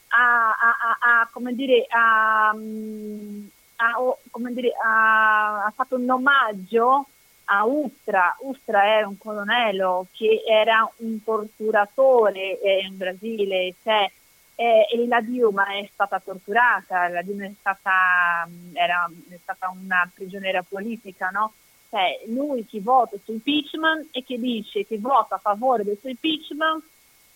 ha, 0.09 0.49
ha- 0.51 0.77
ha- 0.99 1.19
ha, 1.21 1.29
come 1.31 1.53
dire, 1.53 1.85
ha, 1.89 2.53
mm, 2.55 3.45
ha- 3.77 4.01
o- 4.01 4.19
come 4.31 4.53
dire, 4.53 4.71
ha 4.83 5.71
fatto 5.75 5.95
un 5.97 6.09
omaggio 6.09 7.07
a 7.45 7.65
Ustra. 7.65 8.35
Ustra 8.39 8.85
era 8.85 9.07
un 9.07 9.17
colonnello 9.17 10.07
che 10.13 10.43
era 10.47 10.89
un 10.97 11.21
torturatore 11.23 12.59
eh, 12.61 12.85
in 12.85 12.97
Brasile, 12.97 13.73
cioè, 13.83 14.09
eh, 14.59 14.87
e 14.91 15.07
la 15.07 15.21
Dilma 15.21 15.67
è 15.67 15.87
stata 15.93 16.19
torturata, 16.19 17.07
la 17.09 17.21
Dilma 17.21 17.45
è 17.45 17.53
stata, 17.59 18.47
mm, 18.49 18.75
era, 18.75 19.07
è 19.29 19.37
stata 19.39 19.69
una 19.69 20.09
prigioniera 20.11 20.63
politica, 20.63 21.29
no? 21.29 21.53
Cioè, 21.91 22.23
lui 22.25 22.65
che 22.65 22.81
vota 22.81 23.15
su 23.23 23.33
impeachment 23.33 24.07
e 24.11 24.23
che 24.23 24.39
dice 24.39 24.85
che 24.85 24.97
vota 24.97 25.35
a 25.35 25.39
favore 25.39 25.83
del 25.83 25.97
suo 25.99 26.09
impeachment 26.09 26.83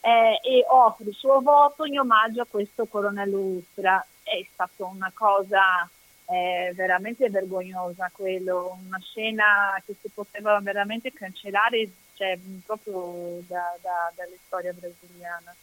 eh, 0.02 0.40
e 0.44 0.66
offre 0.68 1.10
il 1.10 1.14
suo 1.14 1.42
voto 1.42 1.86
in 1.86 2.00
omaggio 2.00 2.42
a 2.42 2.48
questo 2.50 2.88
colonnello 2.88 3.38
Ustra. 3.38 4.04
È 4.24 4.44
stata 4.52 4.86
una 4.86 5.12
cosa 5.14 5.88
eh, 6.26 6.74
veramente 6.74 7.30
vergognosa 7.30 8.10
quello, 8.12 8.80
una 8.84 9.00
scena 9.00 9.80
che 9.86 9.96
si 10.02 10.10
poteva 10.10 10.60
veramente 10.60 11.14
cancellare 11.14 11.88
cioè, 12.16 12.38
proprio 12.66 13.42
da- 13.48 13.78
da- 13.80 14.12
dalle 14.16 14.40
storie 14.44 14.74
brasiliane. 14.74 15.56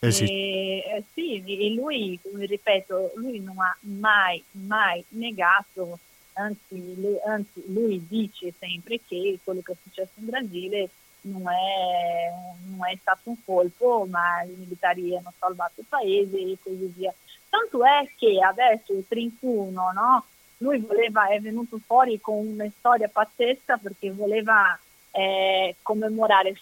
Eh 0.00 0.10
sì. 0.12 0.24
E, 0.24 0.78
eh, 0.78 1.04
sì, 1.12 1.42
e 1.44 1.74
lui, 1.74 2.18
ripeto, 2.22 3.12
lui 3.16 3.40
non 3.40 3.58
ha 3.58 3.76
mai, 3.80 4.42
mai 4.52 5.04
negato, 5.10 5.98
anzi 6.34 6.94
lui, 7.00 7.16
anzi, 7.26 7.62
lui 7.66 8.06
dice 8.08 8.52
sempre 8.58 9.00
che 9.06 9.38
quello 9.44 9.60
che 9.62 9.72
è 9.72 9.76
successo 9.82 10.12
in 10.14 10.26
Brasile 10.26 10.88
non 11.22 11.42
è, 11.48 12.32
non 12.70 12.88
è 12.88 12.96
stato 12.98 13.28
un 13.28 13.36
colpo, 13.44 14.06
ma 14.08 14.42
i 14.42 14.54
militari 14.56 15.14
hanno 15.16 15.32
salvato 15.38 15.80
il 15.80 15.86
paese 15.88 16.38
e 16.38 16.56
così 16.62 16.92
via. 16.96 17.12
Tanto 17.48 17.84
è 17.84 18.08
che 18.16 18.38
adesso 18.40 18.92
il 18.92 19.04
31, 19.06 19.92
no? 19.92 20.24
Lui 20.58 20.78
voleva, 20.78 21.28
è 21.28 21.40
venuto 21.40 21.78
fuori 21.84 22.20
con 22.20 22.36
una 22.46 22.66
storia 22.78 23.08
pazzesca 23.08 23.76
perché 23.76 24.10
voleva 24.12 24.78
eh, 25.10 25.76
commemorare, 25.82 26.54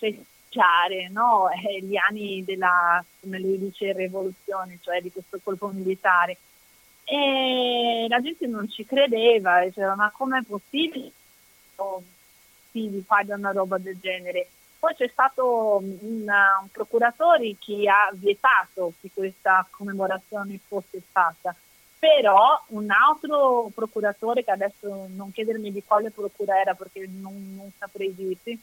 festeggiare 0.58 1.08
no? 1.08 1.48
Eh, 1.50 1.80
gli 1.82 1.96
anni 1.96 2.44
della, 2.44 3.02
come 3.20 3.38
lui 3.38 3.58
dice, 3.58 3.92
rivoluzione, 3.92 4.78
cioè 4.82 5.00
di 5.00 5.12
questo 5.12 5.38
colpo 5.42 5.68
militare. 5.68 6.36
E 7.04 8.06
la 8.08 8.20
gente 8.20 8.46
non 8.46 8.68
ci 8.68 8.84
credeva, 8.84 9.64
diceva 9.64 9.94
ma 9.94 10.12
com'è 10.14 10.42
possibile 10.42 11.10
oh, 11.76 12.02
sì, 12.70 12.90
di 12.90 13.02
fare 13.06 13.32
una 13.32 13.52
roba 13.52 13.78
del 13.78 13.98
genere? 13.98 14.48
Poi 14.78 14.94
c'è 14.94 15.08
stato 15.08 15.78
un, 15.80 15.96
un 16.00 16.68
procuratore 16.70 17.56
che 17.58 17.88
ha 17.88 18.10
vietato 18.12 18.92
che 19.00 19.10
questa 19.12 19.66
commemorazione 19.70 20.60
fosse 20.68 21.00
fatta, 21.10 21.54
però 21.98 22.62
un 22.68 22.88
altro 22.90 23.70
procuratore, 23.74 24.44
che 24.44 24.50
adesso 24.50 25.08
non 25.08 25.32
chiedermi 25.32 25.72
di 25.72 25.82
quale 25.82 26.10
procura 26.10 26.60
era 26.60 26.74
perché 26.74 27.08
non, 27.10 27.54
non 27.56 27.70
saprei 27.76 28.14
dirti, 28.14 28.60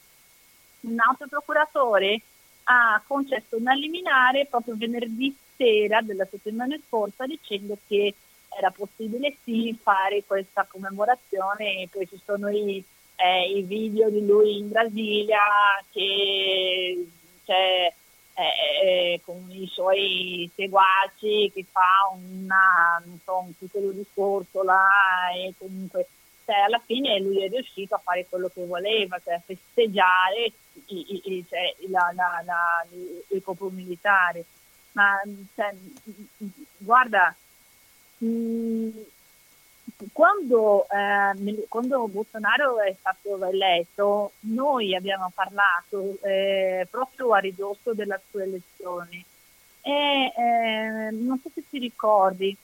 un 0.85 0.97
altro 0.99 1.27
procuratore 1.27 2.21
ha 2.63 3.01
concesso 3.05 3.57
una 3.57 3.73
liminare 3.73 4.47
proprio 4.47 4.75
venerdì 4.75 5.35
sera 5.55 6.01
della 6.01 6.25
settimana 6.25 6.75
scorsa 6.87 7.25
dicendo 7.25 7.77
che 7.87 8.13
era 8.57 8.71
possibile 8.71 9.35
sì 9.43 9.77
fare 9.81 10.23
questa 10.25 10.65
commemorazione. 10.69 11.81
E 11.81 11.89
poi 11.91 12.07
ci 12.07 12.19
sono 12.23 12.49
i, 12.49 12.83
eh, 13.15 13.51
i 13.51 13.61
video 13.63 14.09
di 14.09 14.25
lui 14.25 14.57
in 14.57 14.69
Brasilia 14.69 15.39
che 15.91 17.07
c'è 17.45 17.93
eh, 18.35 19.21
con 19.23 19.45
i 19.49 19.67
suoi 19.71 20.49
seguaci 20.53 21.51
che 21.53 21.65
fa 21.71 22.13
una, 22.13 23.01
so, 23.23 23.37
un 23.37 23.57
piccolo 23.57 23.91
discorso 23.91 24.63
là 24.63 25.31
e 25.33 25.53
comunque 25.57 26.07
cioè, 26.45 26.55
alla 26.55 26.81
fine 26.85 27.19
lui 27.19 27.43
è 27.43 27.49
riuscito 27.49 27.95
a 27.95 28.01
fare 28.03 28.25
quello 28.27 28.49
che 28.53 28.65
voleva, 28.65 29.19
cioè 29.23 29.41
festeggiare 29.43 30.51
i- 30.87 31.21
i- 31.25 31.45
cioè, 31.49 31.73
la- 31.89 32.11
la- 32.15 32.41
la- 32.45 32.85
il 32.91 33.41
corpo 33.43 33.69
militare. 33.69 34.45
Ma 34.91 35.19
cioè, 35.55 35.73
guarda, 36.77 37.35
mh, 38.19 38.89
quando, 40.11 40.87
eh, 40.89 41.65
quando 41.67 42.07
Bolsonaro 42.07 42.79
è 42.79 42.95
stato 42.99 43.43
eletto, 43.45 44.33
noi 44.41 44.95
abbiamo 44.95 45.31
parlato 45.33 46.17
eh, 46.21 46.87
proprio 46.89 47.33
a 47.33 47.39
ridosso 47.39 47.93
della 47.93 48.19
sua 48.29 48.43
elezione. 48.43 49.23
E 49.81 50.33
eh, 50.35 51.09
non 51.11 51.39
so 51.41 51.49
se 51.53 51.63
ti 51.69 51.77
ricordi 51.77 52.55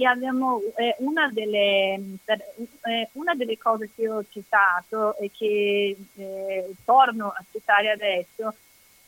che 0.00 0.06
abbiamo 0.06 0.62
eh, 0.76 0.94
una, 1.00 1.28
delle, 1.30 2.00
eh, 2.24 3.08
una 3.12 3.34
delle 3.34 3.58
cose 3.58 3.90
che 3.94 4.08
ho 4.08 4.24
citato 4.30 5.14
e 5.18 5.30
che 5.30 5.94
eh, 6.16 6.70
torno 6.86 7.26
a 7.28 7.44
citare 7.52 7.90
adesso 7.90 8.54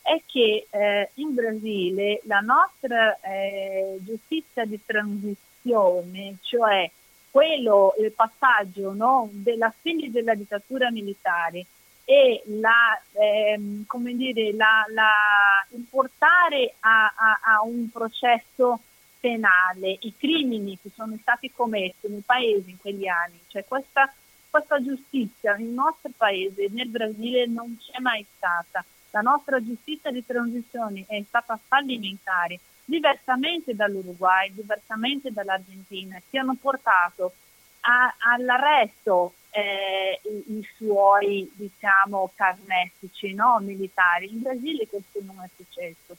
è 0.03 0.21
che 0.27 0.67
eh, 0.69 1.09
in 1.15 1.33
Brasile 1.33 2.21
la 2.25 2.41
nostra 2.41 3.17
eh, 3.21 3.97
giustizia 4.01 4.65
di 4.65 4.79
transizione, 4.85 6.35
cioè 6.41 6.87
quello, 7.31 7.95
il 7.99 8.11
passaggio 8.11 8.93
no, 8.93 9.27
della 9.31 9.73
fine 9.81 10.11
della 10.11 10.35
dittatura 10.35 10.91
militare 10.91 11.65
e 12.05 12.43
la, 12.59 13.01
ehm, 13.13 13.85
come 13.87 14.13
dire, 14.13 14.53
la, 14.53 14.85
la- 14.93 15.65
il 15.69 15.85
portare 15.89 16.75
a, 16.81 17.05
a- 17.15 17.39
a 17.55 17.63
un 17.63 17.89
processo 17.89 18.79
penale 19.23 19.99
i 20.01 20.13
crimini 20.17 20.77
che 20.81 20.91
sono 20.93 21.17
stati 21.21 21.49
commessi 21.49 22.09
nel 22.09 22.23
paese 22.25 22.69
in 22.69 22.77
quegli 22.77 23.07
anni, 23.07 23.39
cioè 23.47 23.63
questa 23.63 24.13
questa 24.53 24.83
giustizia 24.83 25.55
nel 25.55 25.69
nostro 25.69 26.11
paese, 26.15 26.67
nel 26.69 26.87
Brasile, 26.87 27.47
non 27.47 27.75
c'è 27.79 27.97
mai 27.99 28.23
stata. 28.37 28.85
La 29.09 29.21
nostra 29.21 29.63
giustizia 29.63 30.11
di 30.11 30.23
transizione 30.23 31.05
è 31.07 31.23
stata 31.27 31.59
fallimentare, 31.67 32.59
diversamente 32.85 33.73
dall'Uruguay, 33.73 34.53
diversamente 34.53 35.31
dall'Argentina, 35.31 36.21
che 36.29 36.37
hanno 36.37 36.55
portato 36.61 37.33
a, 37.79 38.13
all'arresto 38.19 39.33
eh, 39.49 40.21
i, 40.23 40.57
i, 40.57 40.69
suoi 40.75 41.51
diciamo, 41.55 42.31
carnetici 42.35 43.33
no? 43.33 43.57
militari. 43.59 44.31
In 44.31 44.41
Brasile 44.41 44.87
questo 44.87 45.19
non 45.23 45.41
è 45.43 45.49
successo. 45.55 46.15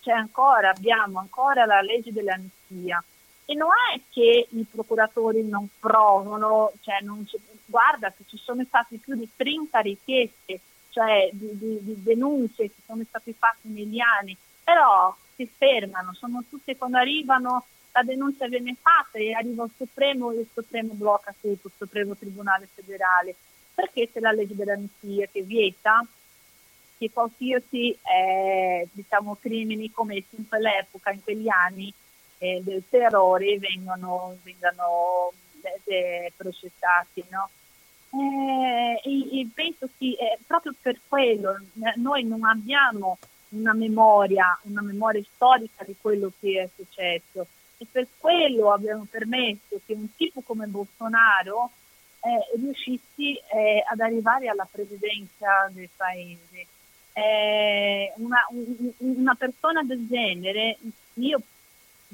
C'è 0.00 0.12
ancora, 0.12 0.70
abbiamo 0.70 1.18
ancora 1.18 1.64
la 1.64 1.80
legge 1.80 2.12
dell'amnistia. 2.12 3.02
E 3.46 3.54
non 3.54 3.68
è 3.94 4.00
che 4.10 4.48
i 4.48 4.66
procuratori 4.70 5.46
non 5.46 5.68
provano, 5.78 6.72
cioè 6.80 7.00
non 7.02 7.26
guarda 7.66 8.10
che 8.12 8.24
ci 8.26 8.38
sono 8.38 8.64
state 8.64 8.96
più 8.96 9.14
di 9.16 9.28
30 9.36 9.80
richieste, 9.80 10.60
cioè 10.90 11.28
di, 11.32 11.58
di, 11.58 11.78
di 11.82 12.02
denunce 12.02 12.64
che 12.64 12.80
sono 12.86 13.02
state 13.06 13.34
fatte 13.34 13.68
negli 13.68 14.00
anni, 14.00 14.36
però 14.62 15.14
si 15.34 15.46
fermano, 15.46 16.14
sono 16.14 16.42
tutte 16.48 16.76
quando 16.76 16.96
arrivano 16.96 17.66
la 17.94 18.02
denuncia 18.02 18.48
viene 18.48 18.74
fatta 18.80 19.18
e 19.18 19.32
arriva 19.32 19.64
il 19.64 19.70
Supremo 19.76 20.32
e 20.32 20.40
il 20.40 20.48
Supremo 20.52 20.94
blocca 20.94 21.32
tutto, 21.40 21.68
il 21.68 21.72
Supremo 21.76 22.16
Tribunale 22.16 22.68
Federale, 22.72 23.36
perché 23.72 24.10
c'è 24.10 24.18
la 24.18 24.32
legge 24.32 24.56
dell'amnistia 24.56 25.28
che 25.30 25.42
vieta 25.42 26.04
che 27.04 27.10
qualsiasi 27.12 27.90
eh, 27.90 28.88
diciamo, 28.92 29.36
crimini 29.40 29.90
commessi 29.90 30.36
in 30.36 30.48
quell'epoca, 30.48 31.10
in 31.10 31.22
quegli 31.22 31.48
anni 31.48 31.92
eh, 32.38 32.62
del 32.64 32.82
terrore 32.88 33.58
vengano, 33.58 34.38
vengano 34.42 35.32
eh, 35.84 36.32
processati. 36.34 37.24
No? 37.28 37.50
Eh, 38.10 39.00
e, 39.02 39.40
e, 39.40 39.48
penso 39.52 39.88
che 39.98 40.16
eh, 40.18 40.38
proprio 40.46 40.72
per 40.80 40.98
quello 41.06 41.58
noi 41.96 42.24
non 42.24 42.44
abbiamo 42.44 43.18
una 43.50 43.74
memoria, 43.74 44.58
una 44.62 44.82
memoria 44.82 45.22
storica 45.34 45.84
di 45.84 45.94
quello 46.00 46.32
che 46.40 46.62
è 46.62 46.68
successo 46.74 47.46
e 47.76 47.86
per 47.90 48.06
quello 48.18 48.72
abbiamo 48.72 49.06
permesso 49.10 49.80
che 49.84 49.92
un 49.92 50.14
tipo 50.16 50.40
come 50.40 50.66
Bolsonaro 50.66 51.70
eh, 52.20 52.58
riuscissi 52.58 53.36
eh, 53.36 53.84
ad 53.86 54.00
arrivare 54.00 54.48
alla 54.48 54.66
presidenza 54.70 55.68
del 55.70 55.90
paese. 55.94 56.66
Eh, 57.16 58.12
una, 58.16 58.46
un, 58.50 58.90
una, 58.98 59.34
persona 59.36 59.82
del 59.84 60.06
genere, 60.08 60.78
io 61.14 61.40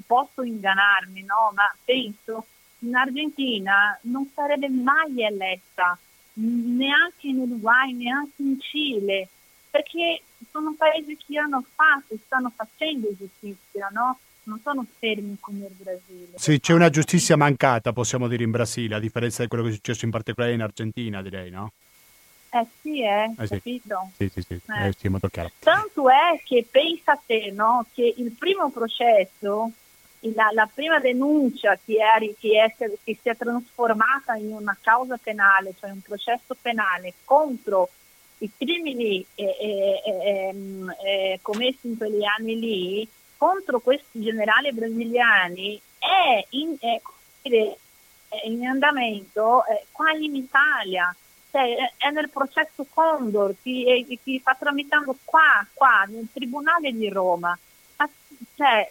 posso 0.05 0.43
ingannarmi, 0.43 1.23
no? 1.23 1.51
ma 1.55 1.73
penso 1.83 2.45
in 2.79 2.95
Argentina 2.95 3.97
non 4.03 4.29
sarebbe 4.33 4.69
mai 4.69 5.23
eletta, 5.23 5.97
neanche 6.33 7.27
in 7.27 7.39
Uruguay, 7.39 7.93
neanche 7.93 8.41
in 8.41 8.59
Cile, 8.59 9.27
perché 9.69 10.21
sono 10.51 10.75
paesi 10.77 11.17
che 11.17 11.37
hanno 11.37 11.63
fatto, 11.73 12.15
stanno 12.23 12.51
facendo 12.55 13.09
giustizia, 13.17 13.89
no? 13.91 14.19
non 14.43 14.59
sono 14.61 14.85
fermi 14.99 15.37
come 15.39 15.65
il 15.65 15.73
Brasile. 15.73 16.31
Sì, 16.35 16.59
c'è 16.59 16.73
una 16.73 16.89
giustizia 16.89 17.35
mancata, 17.35 17.93
possiamo 17.93 18.27
dire, 18.27 18.43
in 18.43 18.51
Brasile, 18.51 18.95
a 18.95 18.99
differenza 18.99 19.41
di 19.41 19.47
quello 19.47 19.63
che 19.63 19.69
è 19.69 19.73
successo 19.73 20.05
in 20.05 20.11
particolare 20.11 20.53
in 20.53 20.61
Argentina, 20.61 21.21
direi, 21.21 21.49
no? 21.49 21.71
Eh 22.53 22.67
sì, 22.81 23.01
eh, 23.01 23.33
eh 23.37 23.47
sì. 23.47 23.55
capito? 23.55 24.11
Sì, 24.17 24.29
sì, 24.29 24.41
sì, 24.41 24.53
eh. 24.53 24.87
Eh, 24.87 24.93
sì, 24.97 25.07
molto 25.07 25.29
chiaro. 25.29 25.51
Tanto 25.59 26.09
è 26.09 26.41
che 26.43 26.67
pensa 26.69 27.19
te, 27.25 27.51
no, 27.51 27.85
che 27.93 28.13
il 28.17 28.31
primo 28.37 28.69
processo, 28.69 29.71
la, 30.19 30.49
la 30.51 30.69
prima 30.71 30.99
denuncia 30.99 31.79
che, 31.83 31.95
è, 31.97 32.19
che, 32.37 32.61
è, 32.61 32.75
che 32.75 33.17
si 33.21 33.29
è 33.29 33.37
trasformata 33.37 34.35
in 34.35 34.51
una 34.51 34.77
causa 34.81 35.17
penale, 35.17 35.73
cioè 35.79 35.91
un 35.91 36.01
processo 36.01 36.55
penale 36.61 37.13
contro 37.23 37.89
i 38.39 38.51
crimini 38.57 39.25
eh, 39.35 39.43
eh, 39.45 40.01
eh, 40.03 40.47
ehm, 40.49 40.95
commessi 41.41 41.87
in 41.87 41.97
quegli 41.97 42.23
anni 42.23 42.59
lì, 42.59 43.09
contro 43.37 43.79
questi 43.79 44.21
generali 44.21 44.73
brasiliani 44.73 45.81
è 45.97 46.45
in, 46.49 46.75
è, 46.79 46.99
in 48.45 48.65
andamento 48.65 49.65
eh, 49.65 49.85
qua 49.91 50.11
in 50.11 50.35
Italia, 50.35 51.15
cioè, 51.51 51.93
è 51.97 52.09
nel 52.11 52.29
processo 52.29 52.85
Condor 52.89 53.55
che, 53.61 54.05
che 54.23 54.39
sta 54.39 54.55
tramitando 54.57 55.15
qua, 55.23 55.65
qua, 55.73 56.05
nel 56.07 56.27
Tribunale 56.31 56.91
di 56.93 57.09
Roma. 57.09 57.57
Ma, 57.97 58.09
cioè, 58.55 58.89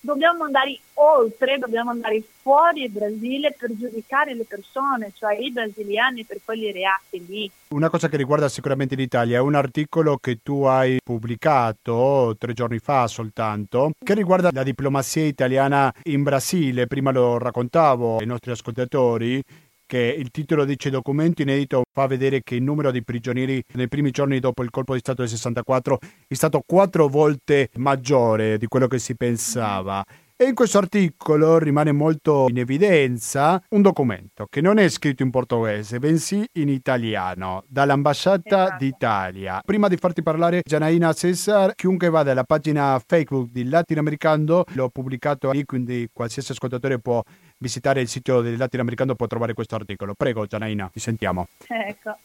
dobbiamo 0.00 0.44
andare 0.44 0.78
oltre, 0.94 1.58
dobbiamo 1.58 1.90
andare 1.90 2.22
fuori 2.40 2.84
il 2.84 2.90
Brasile 2.90 3.54
per 3.58 3.76
giudicare 3.76 4.34
le 4.34 4.44
persone, 4.44 5.12
cioè 5.14 5.36
i 5.36 5.50
brasiliani 5.50 6.24
per 6.24 6.38
quegli 6.44 6.72
reati 6.72 7.26
lì. 7.26 7.50
Una 7.68 7.90
cosa 7.90 8.08
che 8.08 8.16
riguarda 8.16 8.48
sicuramente 8.48 8.94
l'Italia 8.94 9.38
è 9.38 9.40
un 9.40 9.54
articolo 9.54 10.16
che 10.16 10.38
tu 10.42 10.62
hai 10.62 10.98
pubblicato 11.02 12.34
tre 12.38 12.52
giorni 12.54 12.78
fa 12.78 13.06
soltanto, 13.06 13.90
che 13.98 14.14
riguarda 14.14 14.50
la 14.52 14.62
diplomazia 14.62 15.24
italiana 15.24 15.92
in 16.04 16.22
Brasile. 16.22 16.86
Prima 16.86 17.10
lo 17.10 17.36
raccontavo 17.38 18.18
ai 18.18 18.26
nostri 18.26 18.52
ascoltatori 18.52 19.42
che 19.88 20.14
il 20.16 20.30
titolo 20.30 20.66
dice 20.66 20.90
documento 20.90 21.40
inedito 21.40 21.82
fa 21.90 22.06
vedere 22.06 22.42
che 22.42 22.54
il 22.54 22.62
numero 22.62 22.90
di 22.90 23.02
prigionieri 23.02 23.64
nei 23.72 23.88
primi 23.88 24.10
giorni 24.10 24.38
dopo 24.38 24.62
il 24.62 24.68
colpo 24.68 24.92
di 24.92 24.98
Stato 25.00 25.22
del 25.22 25.30
64 25.30 25.98
è 26.28 26.34
stato 26.34 26.62
quattro 26.64 27.08
volte 27.08 27.70
maggiore 27.76 28.58
di 28.58 28.66
quello 28.66 28.86
che 28.86 28.98
si 28.98 29.16
pensava. 29.16 30.04
E 30.40 30.44
in 30.44 30.54
questo 30.54 30.78
articolo 30.78 31.58
rimane 31.58 31.90
molto 31.90 32.46
in 32.48 32.58
evidenza 32.58 33.60
un 33.70 33.82
documento 33.82 34.46
che 34.48 34.60
non 34.60 34.78
è 34.78 34.88
scritto 34.88 35.24
in 35.24 35.30
portoghese, 35.30 35.98
bensì 35.98 36.46
in 36.52 36.68
italiano, 36.68 37.64
dall'Ambasciata 37.66 38.66
esatto. 38.66 38.76
d'Italia. 38.78 39.60
Prima 39.64 39.88
di 39.88 39.96
farti 39.96 40.22
parlare, 40.22 40.60
Janaina 40.64 41.12
Cesar, 41.12 41.74
chiunque 41.74 42.08
vada 42.08 42.30
alla 42.30 42.44
pagina 42.44 43.02
Facebook 43.04 43.50
di 43.50 43.68
Latinoamericano, 43.68 44.62
l'ho 44.74 44.88
pubblicato 44.90 45.50
lì, 45.50 45.64
quindi 45.64 46.08
qualsiasi 46.12 46.52
ascoltatore 46.52 47.00
può 47.00 47.20
visitare 47.58 48.00
il 48.00 48.08
sito 48.08 48.40
del 48.40 48.56
Latinoamericano 48.56 49.14
può 49.14 49.26
trovare 49.26 49.54
questo 49.54 49.74
articolo. 49.74 50.14
Prego, 50.14 50.46
Janaina, 50.46 50.88
ti 50.92 51.00
sentiamo. 51.00 51.48
Ecco. 51.66 52.16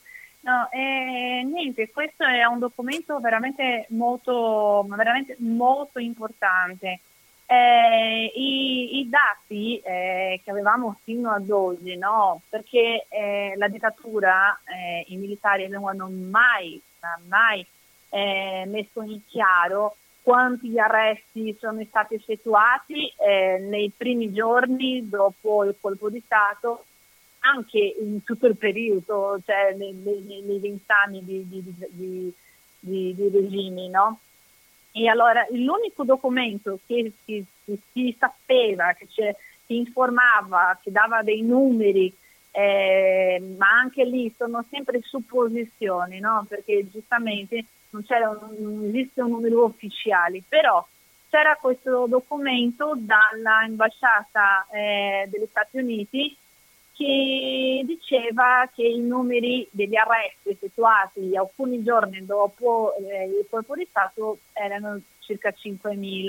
No, 0.41 0.69
eh, 0.72 1.41
niente, 1.46 1.89
questo 1.89 2.26
è 2.26 2.43
un 2.43 2.60
documento 2.60 3.17
veramente 3.22 3.86
molto, 3.89 4.86
veramente 4.89 5.38
molto 5.39 6.00
importante 6.00 7.00
eh, 7.46 8.32
i, 8.36 9.00
i, 9.00 9.10
dati 9.10 9.78
eh, 9.80 10.41
che 10.43 10.52
avevamo 10.52 10.98
fino 11.04 11.32
ad 11.32 11.50
oggi, 11.50 11.96
no? 11.98 12.41
perché 12.50 13.06
eh, 13.10 13.54
la 13.58 13.67
dittatura, 13.67 14.60
eh, 14.65 15.06
i 15.08 15.17
militari 15.17 15.67
non 15.67 15.88
hanno 15.88 16.10
mai, 16.10 16.82
mai 17.28 17.65
eh, 18.10 18.63
messo 18.67 19.02
in 19.04 19.19
chiaro 19.28 19.98
quanti 20.23 20.79
arresti 20.79 21.55
sono 21.59 21.83
stati 21.83 22.15
effettuati 22.15 23.13
eh, 23.17 23.59
nei 23.59 23.91
primi 23.95 24.31
giorni 24.31 25.07
dopo 25.07 25.65
il 25.65 25.75
colpo 25.79 26.09
di 26.09 26.21
Stato, 26.25 26.86
anche 27.39 27.95
in 27.99 28.23
tutto 28.23 28.47
il 28.47 28.55
periodo, 28.55 29.39
cioè 29.45 29.75
nei 29.75 30.59
vent'anni 30.62 31.23
di, 31.25 31.45
di, 31.49 31.62
di, 31.89 32.33
di, 32.79 33.29
regimi. 33.33 33.89
No? 33.89 34.19
E 34.93 35.09
allora 35.09 35.45
l'unico 35.51 36.05
documento 36.05 36.79
che 36.86 37.12
si, 37.25 37.43
si, 37.65 37.77
si 37.91 38.15
sapeva, 38.17 38.93
che, 38.93 39.07
che, 39.13 39.36
informava, 39.65 40.79
che 40.81 40.89
dava 40.89 41.21
dei 41.21 41.41
numeri, 41.41 42.15
eh, 42.51 43.41
ma 43.57 43.71
anche 43.71 44.05
lì 44.05 44.33
sono 44.38 44.63
sempre 44.69 45.01
supposizioni, 45.01 46.19
no? 46.19 46.45
perché 46.47 46.89
giustamente 46.89 47.65
non, 47.93 48.56
non 48.60 48.86
esiste 48.86 49.21
un 49.21 49.32
numero 49.32 49.65
ufficiale, 49.65 50.41
però 50.47 50.86
c'era 51.29 51.56
questo 51.56 52.06
documento 52.08 52.93
dall'ambasciata 52.95 54.67
eh, 54.71 55.27
degli 55.29 55.47
Stati 55.49 55.77
Uniti 55.77 56.38
che 56.93 57.82
diceva 57.86 58.69
che 58.73 58.84
i 58.84 58.99
numeri 58.99 59.67
degli 59.71 59.95
arresti 59.95 60.49
effettuati 60.49 61.36
alcuni 61.36 61.82
giorni 61.84 62.23
dopo 62.23 62.93
eh, 62.97 63.25
il 63.25 63.47
colpo 63.49 63.73
di 63.73 63.88
Stato 63.89 64.38
erano 64.53 64.99
circa 65.19 65.49
5.000. 65.49 66.27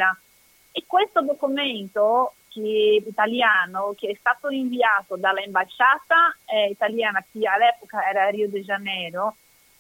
E 0.73 0.85
questo 0.87 1.21
documento 1.21 2.35
che, 2.49 3.03
italiano 3.07 3.95
che 3.97 4.09
è 4.09 4.17
stato 4.19 4.49
inviato 4.49 5.17
dall'ambasciata 5.17 6.35
eh, 6.47 6.71
italiana 6.71 7.23
che 7.31 7.47
all'epoca 7.47 8.09
era 8.09 8.25
a 8.25 8.31
Rio 8.31 8.49
de 8.49 8.63
Janeiro 8.63 9.37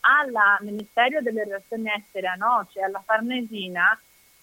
al 0.06 0.30
Ministero 0.60 1.20
delle 1.20 1.44
Relazioni 1.44 1.90
Estere, 1.96 2.36
no? 2.36 2.66
cioè 2.72 2.84
alla 2.84 3.02
Farnesina, 3.04 3.98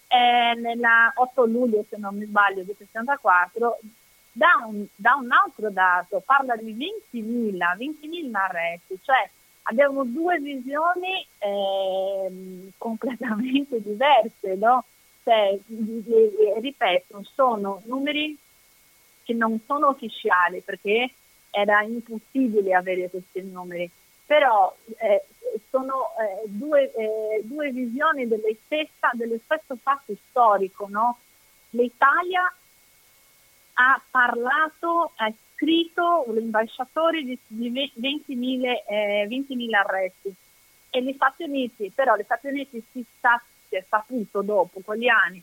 eh, 0.08 0.54
nel 0.58 0.80
8 1.14 1.44
luglio, 1.46 1.84
se 1.88 1.96
non 1.98 2.16
mi 2.16 2.26
sbaglio, 2.26 2.62
del 2.62 2.76
64, 2.76 3.78
da 4.32 4.64
un, 4.66 4.84
da 4.94 5.14
un 5.14 5.30
altro 5.30 5.70
dato, 5.70 6.22
parla 6.24 6.56
di 6.56 6.74
20.000, 7.12 7.56
20.000 7.76 8.34
arresti, 8.34 8.98
cioè 9.02 9.28
abbiamo 9.62 10.04
due 10.04 10.38
visioni 10.38 11.26
eh, 11.38 12.72
completamente 12.78 13.80
diverse, 13.80 14.54
no? 14.56 14.84
Cioè, 15.22 15.56
ripeto, 16.60 17.22
sono 17.32 17.82
numeri 17.84 18.36
che 19.22 19.34
non 19.34 19.60
sono 19.66 19.90
ufficiali 19.90 20.60
perché 20.60 21.12
era 21.50 21.82
impossibile 21.82 22.74
avere 22.74 23.08
questi 23.08 23.42
numeri, 23.42 23.88
però 24.32 24.74
eh, 24.96 25.26
sono 25.68 26.14
eh, 26.18 26.44
due, 26.46 26.90
eh, 26.94 27.42
due, 27.42 27.70
visioni 27.70 28.26
stessa, 28.64 29.10
dello 29.12 29.36
stesso 29.44 29.76
fatto 29.76 30.14
storico. 30.30 30.88
No? 30.88 31.18
L'Italia 31.70 32.50
ha 33.74 34.02
parlato, 34.10 35.12
ha 35.16 35.30
scritto 35.52 36.24
l'ambasciatore 36.28 37.22
di, 37.22 37.38
di 37.46 37.70
20.000, 37.70 38.84
eh, 38.88 39.26
20.000 39.28 39.74
arresti 39.74 40.34
e 40.88 41.02
gli 41.02 41.12
Stati 41.12 41.42
Uniti, 41.42 41.92
però 41.94 42.16
gli 42.16 42.22
Stati 42.22 42.46
Uniti 42.46 42.82
si, 42.90 43.04
sa, 43.20 43.38
si 43.68 43.76
è 43.76 43.84
saputo 43.86 44.40
dopo 44.40 44.80
quegli 44.82 45.08
anni 45.08 45.42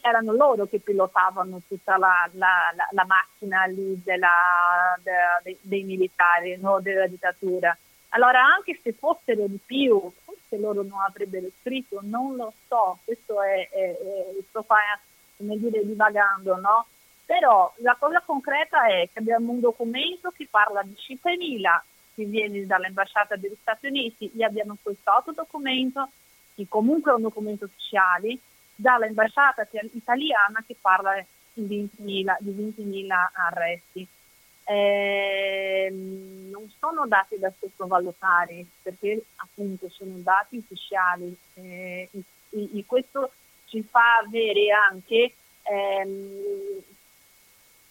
erano 0.00 0.32
loro 0.32 0.64
che 0.64 0.78
pilotavano 0.78 1.60
tutta 1.68 1.98
la, 1.98 2.26
la, 2.32 2.72
la, 2.74 2.88
la 2.90 3.04
macchina 3.04 3.66
lì 3.66 4.00
della, 4.02 4.98
de, 5.02 5.12
de, 5.42 5.58
dei 5.60 5.82
militari, 5.82 6.56
no? 6.58 6.80
della 6.80 7.06
dittatura. 7.06 7.76
Allora 8.10 8.42
anche 8.44 8.78
se 8.82 8.92
fossero 8.92 9.46
di 9.46 9.58
più, 9.64 10.10
forse 10.24 10.58
loro 10.58 10.82
non 10.82 11.00
avrebbero 11.00 11.46
scritto, 11.60 12.00
non 12.02 12.36
lo 12.36 12.52
so, 12.66 12.98
questo 13.04 13.40
è, 13.40 13.68
è, 13.70 13.96
è 13.96 14.42
sto 14.48 14.64
come 15.36 15.56
dire 15.56 15.84
divagando, 15.84 16.56
no? 16.56 16.86
Però 17.24 17.72
la 17.76 17.96
cosa 17.98 18.20
concreta 18.24 18.86
è 18.86 19.08
che 19.12 19.20
abbiamo 19.20 19.52
un 19.52 19.60
documento 19.60 20.30
che 20.30 20.48
parla 20.50 20.82
di 20.82 20.94
5.000 20.94 21.80
che 22.14 22.24
viene 22.24 22.66
dall'ambasciata 22.66 23.36
degli 23.36 23.56
Stati 23.60 23.86
Uniti 23.86 24.30
e 24.36 24.44
abbiamo 24.44 24.76
questo 24.82 25.10
altro 25.10 25.32
documento 25.32 26.10
che 26.56 26.66
comunque 26.68 27.12
è 27.12 27.14
un 27.14 27.22
documento 27.22 27.66
ufficiale 27.66 28.38
dall'ambasciata 28.74 29.68
italiana 29.92 30.64
che 30.66 30.74
parla 30.80 31.24
di 31.52 31.88
20.000, 32.02 32.36
di 32.40 32.74
20.000 32.76 33.28
arresti. 33.32 34.08
Eh, 34.70 35.90
non 35.90 36.70
sono 36.78 37.04
dati 37.08 37.36
da 37.40 37.52
sottovalutare 37.58 38.64
perché 38.80 39.20
appunto 39.34 39.88
sono 39.88 40.14
dati 40.18 40.58
ufficiali 40.58 41.36
eh, 41.54 42.08
e, 42.12 42.22
e, 42.50 42.84
questo 42.86 43.32
ci 43.64 43.82
fa 43.82 44.18
avere 44.24 44.70
anche, 44.70 45.34
ehm, 45.62 46.82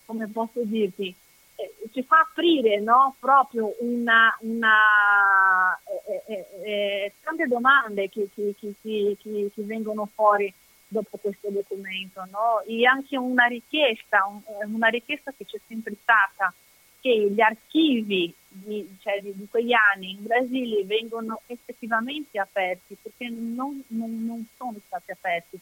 come 0.06 0.28
posso 0.28 0.62
dirti, 0.63 1.13
eh, 1.56 1.74
ci 1.92 2.02
fa 2.04 2.20
aprire 2.20 2.80
no, 2.80 3.13
proprio 3.20 3.76
una, 3.80 4.34
una 4.39 5.78
eh, 6.08 6.24
eh, 6.28 6.46
eh, 6.63 7.13
tante 7.22 7.46
domande 7.46 8.08
che, 8.08 8.30
che, 8.34 8.56
che, 8.58 9.18
che, 9.22 9.52
vengono 9.58 10.10
fuori 10.15 10.54
dopo 10.88 11.18
questo 11.18 11.50
documento 11.50 12.26
no? 12.32 12.62
e 12.65 12.86
anche 12.86 13.18
una 13.18 13.48
richiesta, 13.48 14.26
una 14.65 14.88
richiesta 14.88 15.34
che 15.36 15.46
c'è 15.46 15.60
sempre 15.68 15.94
stata 16.02 16.54
che 17.02 17.30
gli 17.32 17.42
archivi 17.42 18.34
di, 18.48 18.98
cioè, 19.00 19.22
di, 19.22 19.48
quegli 19.50 19.74
anni 19.74 20.12
in 20.12 20.24
Brasile 20.24 20.84
vengono 20.84 21.42
effettivamente 21.48 22.40
aperti 22.40 22.98
perché 23.02 23.30
non, 23.30 23.84
non, 23.88 24.26
non 24.26 24.46
sono 24.58 24.78
stati 24.86 25.12
aperti 25.12 25.60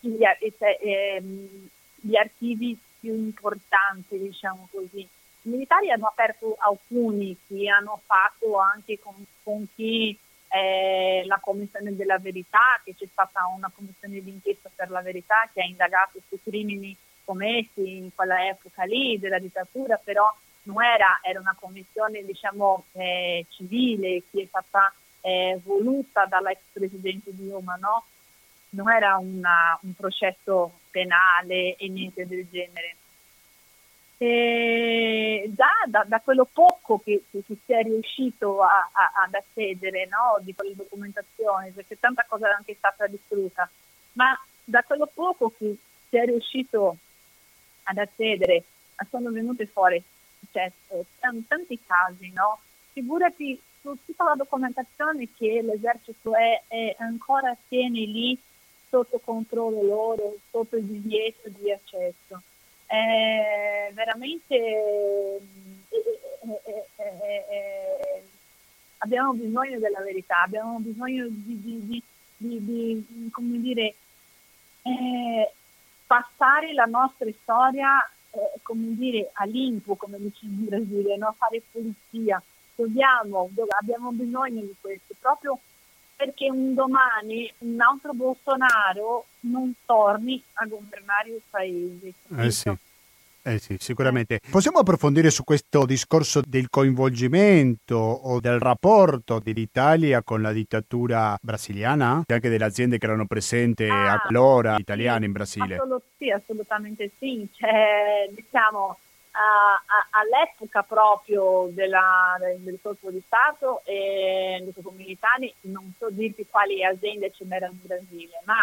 gli, 0.00 0.22
cioè, 0.58 0.78
ehm, 0.80 1.68
gli 1.96 2.16
archivi 2.16 2.78
più 3.00 3.14
importanti, 3.14 4.18
diciamo 4.18 4.68
così. 4.70 5.00
I 5.00 5.50
militari 5.50 5.90
hanno 5.90 6.06
aperto 6.06 6.56
alcuni 6.58 7.36
che 7.46 7.68
hanno 7.68 8.00
fatto 8.04 8.58
anche 8.58 8.98
con, 8.98 9.14
con 9.42 9.66
chi 9.74 10.16
eh, 10.48 11.22
la 11.26 11.38
Commissione 11.40 11.94
della 11.94 12.18
Verità, 12.18 12.80
che 12.84 12.94
c'è 12.94 13.06
stata 13.10 13.46
una 13.54 13.70
commissione 13.74 14.22
d'inchiesta 14.22 14.70
per 14.74 14.90
la 14.90 15.02
verità 15.02 15.48
che 15.52 15.60
ha 15.60 15.64
indagato 15.64 16.20
sui 16.26 16.40
crimini 16.42 16.96
commessi 17.28 17.98
in 17.98 18.14
quella 18.14 18.48
epoca 18.48 18.84
lì 18.84 19.18
della 19.18 19.38
dittatura, 19.38 20.00
però 20.02 20.34
non 20.62 20.82
era, 20.82 21.20
era 21.22 21.40
una 21.40 21.54
commissione 21.58 22.24
diciamo 22.24 22.86
eh, 22.92 23.44
civile 23.50 24.22
che 24.30 24.42
è 24.42 24.46
stata 24.46 24.90
eh, 25.20 25.60
voluta 25.62 26.24
dall'ex 26.24 26.58
presidente 26.72 27.34
Dilma, 27.34 27.76
no? 27.76 28.04
non 28.70 28.90
era 28.90 29.18
una, 29.18 29.78
un 29.82 29.94
processo 29.94 30.78
penale 30.90 31.76
e 31.76 31.88
niente 31.88 32.26
del 32.26 32.46
genere. 32.50 32.96
E 34.16 35.50
già 35.54 35.70
da, 35.86 36.04
da, 36.06 36.20
quello 36.20 36.48
poco 36.50 36.98
che, 36.98 37.22
che, 37.30 37.42
che, 37.46 37.56
si 37.64 37.72
è 37.72 37.82
riuscito 37.82 38.62
a, 38.62 38.88
a, 38.90 39.24
ad 39.24 39.34
accedere 39.34 40.06
no, 40.06 40.38
di 40.40 40.54
quelle 40.54 40.74
documentazioni, 40.74 41.70
perché 41.70 41.98
tanta 41.98 42.24
cosa 42.26 42.48
è 42.48 42.54
anche 42.54 42.74
stata 42.74 43.06
distrutta, 43.06 43.68
ma 44.14 44.36
da 44.64 44.82
quello 44.82 45.08
poco 45.12 45.52
che 45.56 45.76
si 46.08 46.16
è 46.16 46.24
riuscito 46.24 46.96
ad 47.88 47.98
accedere 47.98 48.64
sono 49.10 49.30
venute 49.30 49.66
fuori 49.66 50.02
cioè, 50.52 50.70
tanti 51.20 51.78
casi, 51.86 52.30
no? 52.32 52.60
Figurati 52.92 53.60
su 53.80 53.96
tutta 54.04 54.24
la 54.24 54.34
documentazione 54.34 55.28
che 55.36 55.60
l'esercito 55.62 56.34
è, 56.34 56.62
è 56.66 56.96
ancora 56.98 57.56
tiene 57.68 58.00
lì 58.00 58.38
sotto 58.88 59.20
controllo 59.22 59.82
loro, 59.82 60.36
sotto 60.50 60.76
il 60.76 60.84
divieto 60.84 61.48
di 61.48 61.70
accesso 61.70 62.42
è 62.88 63.90
veramente 63.92 64.54
eh, 64.56 65.40
eh, 66.64 66.86
eh, 66.96 68.22
abbiamo 68.98 69.34
bisogno 69.34 69.78
della 69.78 70.00
verità, 70.00 70.40
abbiamo 70.42 70.78
bisogno 70.78 71.26
di, 71.28 71.60
di, 71.60 72.02
di, 72.38 72.64
di 72.64 73.30
come 73.30 73.60
dire, 73.60 73.94
passare 76.08 76.72
la 76.72 76.86
nostra 76.86 77.30
storia 77.42 78.02
come 78.62 78.94
dire, 78.94 79.30
a 79.34 79.44
limpo, 79.44 79.96
come 79.96 80.18
dice 80.18 80.46
in 80.46 80.64
Brasile, 80.64 81.16
no? 81.16 81.34
fare 81.38 81.62
pulizia. 81.70 82.42
Dobbiamo, 82.74 83.50
abbiamo 83.80 84.10
bisogno 84.12 84.60
di 84.60 84.74
questo, 84.80 85.14
proprio 85.18 85.58
perché 86.14 86.50
un 86.50 86.74
domani 86.74 87.52
un 87.58 87.80
altro 87.80 88.12
Bolsonaro 88.12 89.26
non 89.40 89.72
torni 89.84 90.42
a 90.54 90.66
governare 90.66 91.30
il 91.30 91.42
paese. 91.48 92.12
Eh 92.36 92.50
sì. 92.50 92.72
Eh 93.48 93.58
sì, 93.58 93.76
sicuramente. 93.78 94.40
Possiamo 94.50 94.80
approfondire 94.80 95.30
su 95.30 95.42
questo 95.42 95.86
discorso 95.86 96.42
del 96.44 96.68
coinvolgimento 96.68 97.96
o 97.96 98.40
del 98.40 98.58
rapporto 98.58 99.38
dell'Italia 99.38 100.22
con 100.22 100.42
la 100.42 100.52
dittatura 100.52 101.34
brasiliana? 101.40 102.24
E 102.26 102.34
anche 102.34 102.50
delle 102.50 102.66
aziende 102.66 102.98
che 102.98 103.06
erano 103.06 103.24
presenti 103.24 103.84
ah, 103.84 104.22
allora 104.26 104.74
sì, 104.74 104.82
italiane 104.82 105.24
in 105.24 105.32
Brasile? 105.32 105.76
Assolut- 105.76 106.04
sì, 106.18 106.30
assolutamente 106.30 107.10
sì. 107.18 107.48
Cioè, 107.50 108.28
diciamo, 108.34 108.98
all'epoca 110.10 110.82
proprio 110.82 111.70
della, 111.72 112.36
del 112.58 112.78
colpo 112.82 113.10
di 113.10 113.22
Stato 113.24 113.80
e 113.86 114.62
dei 114.62 114.92
militari, 114.94 115.50
non 115.62 115.90
so 115.98 116.10
dirti 116.10 116.44
quali 116.50 116.84
aziende 116.84 117.32
ce 117.34 117.46
n'erano 117.46 117.72
in 117.72 117.80
Brasile, 117.82 118.42
ma 118.44 118.58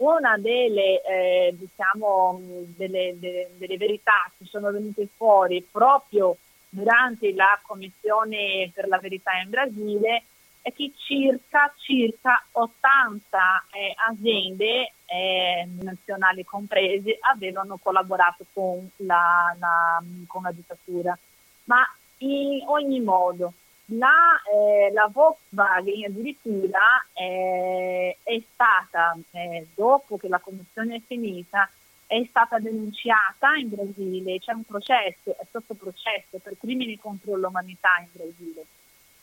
una 0.00 0.36
delle, 0.38 1.02
eh, 1.02 1.54
diciamo, 1.56 2.40
delle, 2.76 3.16
delle, 3.18 3.48
delle, 3.56 3.76
verità 3.76 4.30
che 4.36 4.44
sono 4.44 4.70
venute 4.70 5.08
fuori 5.14 5.66
proprio 5.68 6.36
durante 6.68 7.32
la 7.34 7.58
Commissione 7.62 8.70
per 8.72 8.88
la 8.88 8.98
verità 8.98 9.32
in 9.42 9.50
Brasile 9.50 10.24
è 10.62 10.72
che 10.72 10.92
circa, 10.96 11.72
circa 11.76 12.42
80 12.52 13.64
eh, 13.72 13.94
aziende 14.08 14.92
eh, 15.06 15.68
nazionali 15.80 16.44
comprese 16.44 17.18
avevano 17.20 17.78
collaborato 17.82 18.44
con 18.52 18.90
la, 18.96 19.54
la, 19.58 20.02
con 20.26 20.42
la 20.42 20.52
dittatura. 20.52 21.18
Ma 21.64 21.82
in 22.18 22.62
ogni 22.66 23.00
modo, 23.00 23.54
la, 23.90 24.40
eh, 24.52 24.90
la 24.92 25.08
Volkswagen 25.12 26.04
addirittura 26.04 27.04
eh, 27.12 28.16
è 28.22 28.42
stata, 28.52 29.16
eh, 29.32 29.66
dopo 29.74 30.16
che 30.16 30.28
la 30.28 30.38
commissione 30.38 30.96
è 30.96 31.00
finita, 31.04 31.68
è 32.06 32.24
stata 32.28 32.58
denunciata 32.58 33.54
in 33.54 33.68
Brasile, 33.68 34.38
c'è 34.38 34.52
un 34.52 34.64
processo, 34.64 35.36
è 35.38 35.46
sotto 35.50 35.74
processo 35.74 36.38
per 36.42 36.56
crimini 36.58 36.98
contro 36.98 37.36
l'umanità 37.36 37.98
in 38.00 38.08
Brasile. 38.12 38.64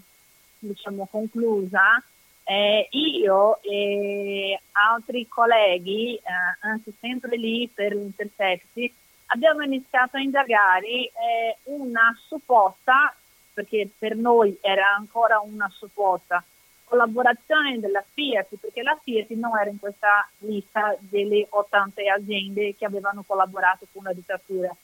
diciamo, 0.59 1.07
conclusa, 1.09 2.01
eh, 2.43 2.87
io 2.91 3.61
e 3.61 4.59
altri 4.71 5.27
colleghi, 5.27 6.15
eh, 6.15 6.21
anche 6.61 6.91
sempre 6.99 7.37
lì 7.37 7.69
per 7.71 7.93
Intercepti, 7.93 8.91
abbiamo 9.29 9.63
iniziato 9.63 10.17
a 10.17 10.21
indagare 10.21 10.87
eh, 10.87 11.57
una 11.63 12.15
supposta, 12.27 13.13
perché 13.53 13.89
per 13.97 14.15
noi 14.15 14.57
era 14.61 14.95
ancora 14.95 15.39
una 15.39 15.69
supposta, 15.69 16.43
collaborazione 16.85 17.79
della 17.79 18.03
Fiat, 18.13 18.55
perché 18.59 18.81
la 18.81 18.97
Fiat 19.01 19.29
non 19.31 19.57
era 19.57 19.69
in 19.69 19.79
questa 19.79 20.27
lista 20.39 20.95
delle 20.99 21.45
80 21.49 22.01
aziende 22.13 22.75
che 22.75 22.85
avevano 22.85 23.23
collaborato 23.25 23.85
con 23.91 24.03
la 24.03 24.13
dittatura. 24.13 24.75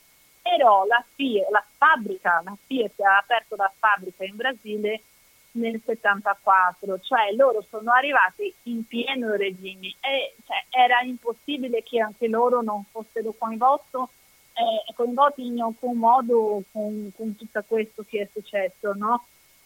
Però 0.42 0.86
la, 0.86 1.04
Fiat, 1.16 1.50
la 1.50 1.66
fabbrica, 1.78 2.42
la 2.44 2.56
Fiat 2.68 3.00
ha 3.00 3.18
aperto 3.18 3.56
la 3.56 3.72
fabbrica 3.76 4.24
in 4.24 4.36
Brasile 4.36 5.02
nel 5.56 5.82
74, 5.84 7.00
cioè 7.00 7.32
loro 7.32 7.66
sono 7.68 7.92
arrivati 7.92 8.54
in 8.64 8.86
pieno 8.86 9.34
regime 9.36 9.96
e 10.02 10.36
cioè, 10.46 10.66
era 10.70 11.00
impossibile 11.02 11.82
che 11.82 12.02
anche 12.02 12.28
loro 12.28 12.62
non 12.62 12.84
fossero 12.92 13.34
coinvolti, 13.38 13.98
eh, 14.56 14.94
coinvolti 14.94 15.46
in 15.46 15.62
alcun 15.62 15.98
modo 15.98 16.64
con, 16.72 17.12
con, 17.16 17.36
tutto 17.36 17.64
questo 17.68 18.04
che 18.08 18.22
è 18.22 18.30
successo, 18.32 18.94
no? 18.94 19.26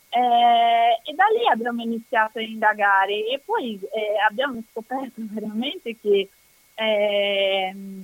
Eh, 0.09 1.09
e 1.09 1.13
da 1.13 1.25
lì 1.25 1.47
abbiamo 1.51 1.83
iniziato 1.83 2.39
a 2.39 2.41
indagare 2.41 3.27
e 3.27 3.39
poi 3.45 3.79
eh, 3.93 4.19
abbiamo 4.27 4.59
scoperto 4.71 5.21
veramente 5.29 5.95
che 6.01 6.29
ehm, 6.73 8.03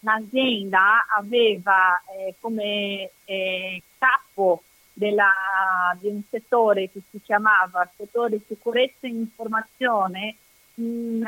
l'azienda 0.00 1.06
aveva 1.14 2.02
eh, 2.16 2.34
come 2.40 3.10
eh, 3.26 3.82
capo 3.98 4.62
della, 4.94 5.94
di 6.00 6.08
un 6.08 6.22
settore 6.30 6.90
che 6.90 7.02
si 7.10 7.20
chiamava 7.22 7.90
settore 7.94 8.40
sicurezza 8.46 9.06
e 9.06 9.10
informazione 9.10 10.36
un, 10.76 11.24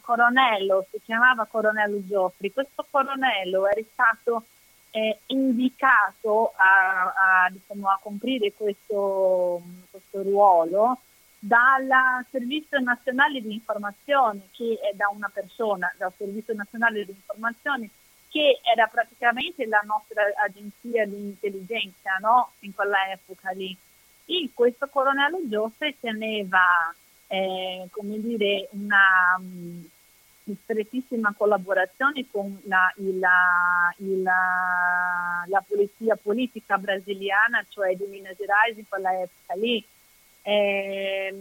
coronello, 0.00 0.86
si 0.90 1.00
chiamava 1.04 1.46
coronello 1.46 2.06
Gioffri. 2.06 2.52
Questo 2.52 2.86
coronello 2.90 3.68
era 3.68 3.80
stato 3.92 4.44
eh, 4.90 5.18
indicato 5.26 6.52
a, 6.56 7.44
a, 7.44 7.50
diciamo, 7.50 7.88
a 7.88 7.98
comprire 8.02 8.52
questo, 8.52 9.62
questo 9.90 10.22
ruolo 10.22 10.98
dal 11.38 11.88
Servizio 12.30 12.78
Nazionale 12.80 13.40
di 13.40 13.54
Informazione, 13.54 14.48
che 14.52 14.78
è 14.82 14.94
da 14.94 15.08
una 15.08 15.30
persona, 15.32 15.90
dal 15.96 16.12
Servizio 16.16 16.54
Nazionale 16.54 17.04
di 17.06 17.12
Informazione, 17.12 17.88
che 18.28 18.60
era 18.62 18.86
praticamente 18.86 19.66
la 19.66 19.82
nostra 19.84 20.22
agenzia 20.44 21.06
di 21.06 21.16
intelligenza 21.16 22.16
no? 22.20 22.52
in 22.60 22.74
quella 22.74 23.10
epoca 23.10 23.50
lì. 23.50 23.76
E 24.26 24.50
questo 24.52 24.86
colonnello 24.88 25.38
Giostre 25.48 25.96
teneva 25.98 26.94
eh, 27.32 27.86
come 27.92 28.20
dire, 28.20 28.68
una 28.72 29.36
um, 29.38 29.88
strettissima 30.62 31.32
collaborazione 31.36 32.26
con 32.28 32.60
la, 32.64 32.92
il, 32.96 33.22
il, 33.98 34.22
la, 34.22 35.64
polizia 35.64 36.16
politica 36.16 36.76
brasiliana, 36.76 37.64
cioè 37.68 37.94
di 37.94 38.04
Minas 38.08 38.36
Gerais 38.36 38.76
in 38.76 38.88
quella 38.88 39.12
epoca 39.12 39.54
lì. 39.54 39.84
Eh, 40.42 41.34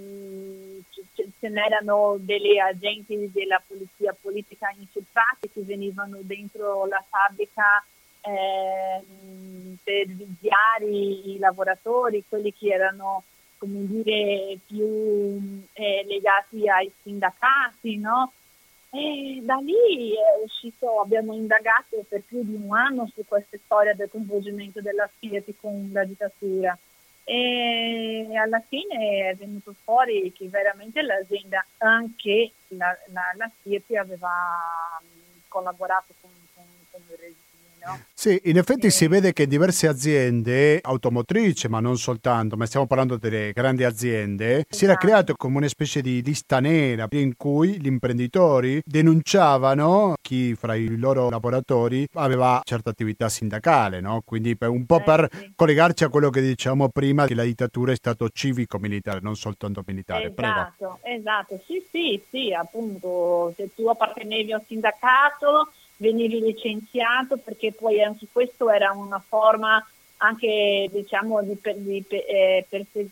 ce 1.39 1.49
n'erano 1.49 2.17
delle 2.19 2.60
agenti 2.62 3.32
della 3.32 3.62
polizia 3.65 4.15
politica 4.19 4.71
infiltrati 4.78 5.49
che 5.52 5.62
venivano 5.63 6.17
dentro 6.21 6.86
la 6.86 7.04
fabbrica 7.08 7.84
eh, 8.21 9.02
per 9.84 10.06
vigiare 10.06 10.86
i 10.86 11.38
lavoratori, 11.39 12.23
quelli 12.28 12.54
che 12.54 12.67
erano 12.67 13.23
come 13.60 13.86
dire, 13.86 14.58
più 14.65 15.62
eh, 15.74 16.06
legati 16.08 16.67
ai 16.67 16.91
sindacati, 17.04 17.98
no? 17.98 18.32
E 18.89 19.39
da 19.43 19.56
lì 19.58 20.13
è 20.13 20.43
uscito, 20.43 21.00
abbiamo 21.00 21.34
indagato 21.34 22.04
per 22.08 22.24
più 22.26 22.43
di 22.43 22.56
un 22.56 22.76
anno 22.76 23.08
su 23.13 23.24
questa 23.28 23.58
storia 23.63 23.93
del 23.93 24.10
coinvolgimento 24.10 24.82
della 24.82 25.08
Fiat 25.19 25.54
con 25.60 25.91
la 25.93 26.04
dittatura 26.04 26.76
e 27.24 28.26
alla 28.36 28.60
fine 28.67 29.30
è 29.30 29.36
venuto 29.36 29.76
fuori 29.84 30.34
che 30.36 30.48
veramente 30.48 31.04
l'azienda, 31.04 31.63
anche 31.78 32.54
la, 32.69 32.98
la, 33.12 33.22
la 33.38 33.52
Fiat 33.62 33.91
aveva 33.91 34.32
collaborato 35.48 36.15
con, 36.19 36.32
con, 36.56 36.65
con 36.89 37.02
il 37.08 37.17
regime 37.17 37.48
no? 37.83 37.99
Sì, 38.13 38.39
in 38.45 38.57
effetti 38.57 38.87
e... 38.87 38.89
si 38.89 39.07
vede 39.07 39.33
che 39.33 39.47
diverse 39.47 39.87
aziende 39.87 40.79
automotrici, 40.81 41.67
ma 41.67 41.79
non 41.79 41.97
soltanto, 41.97 42.57
ma 42.57 42.65
stiamo 42.65 42.87
parlando 42.87 43.17
delle 43.17 43.51
grandi 43.53 43.83
aziende, 43.83 44.51
esatto. 44.51 44.75
si 44.75 44.83
era 44.83 44.93
esatto. 44.93 45.07
creato 45.07 45.33
come 45.35 45.57
una 45.57 45.67
specie 45.67 46.01
di 46.01 46.21
lista 46.21 46.59
nera 46.59 47.07
in 47.11 47.35
cui 47.35 47.79
gli 47.79 47.87
imprenditori 47.87 48.81
denunciavano 48.85 50.15
chi 50.21 50.55
fra 50.55 50.75
i 50.75 50.97
loro 50.97 51.29
lavoratori 51.29 52.07
aveva 52.13 52.61
certa 52.63 52.89
attività 52.89 53.29
sindacale, 53.29 53.99
no? 54.01 54.21
Quindi 54.25 54.55
per, 54.57 54.69
un 54.69 54.85
po' 54.85 54.99
eh, 54.99 55.03
per 55.03 55.29
sì. 55.31 55.51
collegarci 55.55 56.03
a 56.03 56.09
quello 56.09 56.29
che 56.29 56.41
dicevamo 56.41 56.89
prima, 56.89 57.25
che 57.25 57.35
la 57.35 57.43
dittatura 57.43 57.91
è 57.91 57.95
stato 57.95 58.29
civico-militare, 58.29 59.19
non 59.21 59.35
soltanto 59.35 59.83
militare. 59.85 60.33
Esatto, 60.35 60.35
Prego. 60.35 60.99
esatto, 61.03 61.61
sì, 61.65 61.83
sì, 61.89 62.21
sì, 62.29 62.53
appunto, 62.53 63.53
se 63.55 63.73
tu 63.73 63.87
appartenevi 63.87 64.51
a 64.53 64.57
un 64.57 64.63
sindacato 64.65 65.71
venivi 65.99 66.39
licenziato 66.39 67.38
perché 67.38 67.71
poi 67.71 68.01
anche 68.01 68.27
questo 68.31 68.69
era 68.69 68.91
una 68.91 69.21
forma 69.25 69.85
anche 70.21 70.89
diciamo 70.91 71.41
di, 71.43 71.55
per, 71.55 71.75
di 71.75 72.03
eh, 72.07 72.65
perse, 72.67 73.07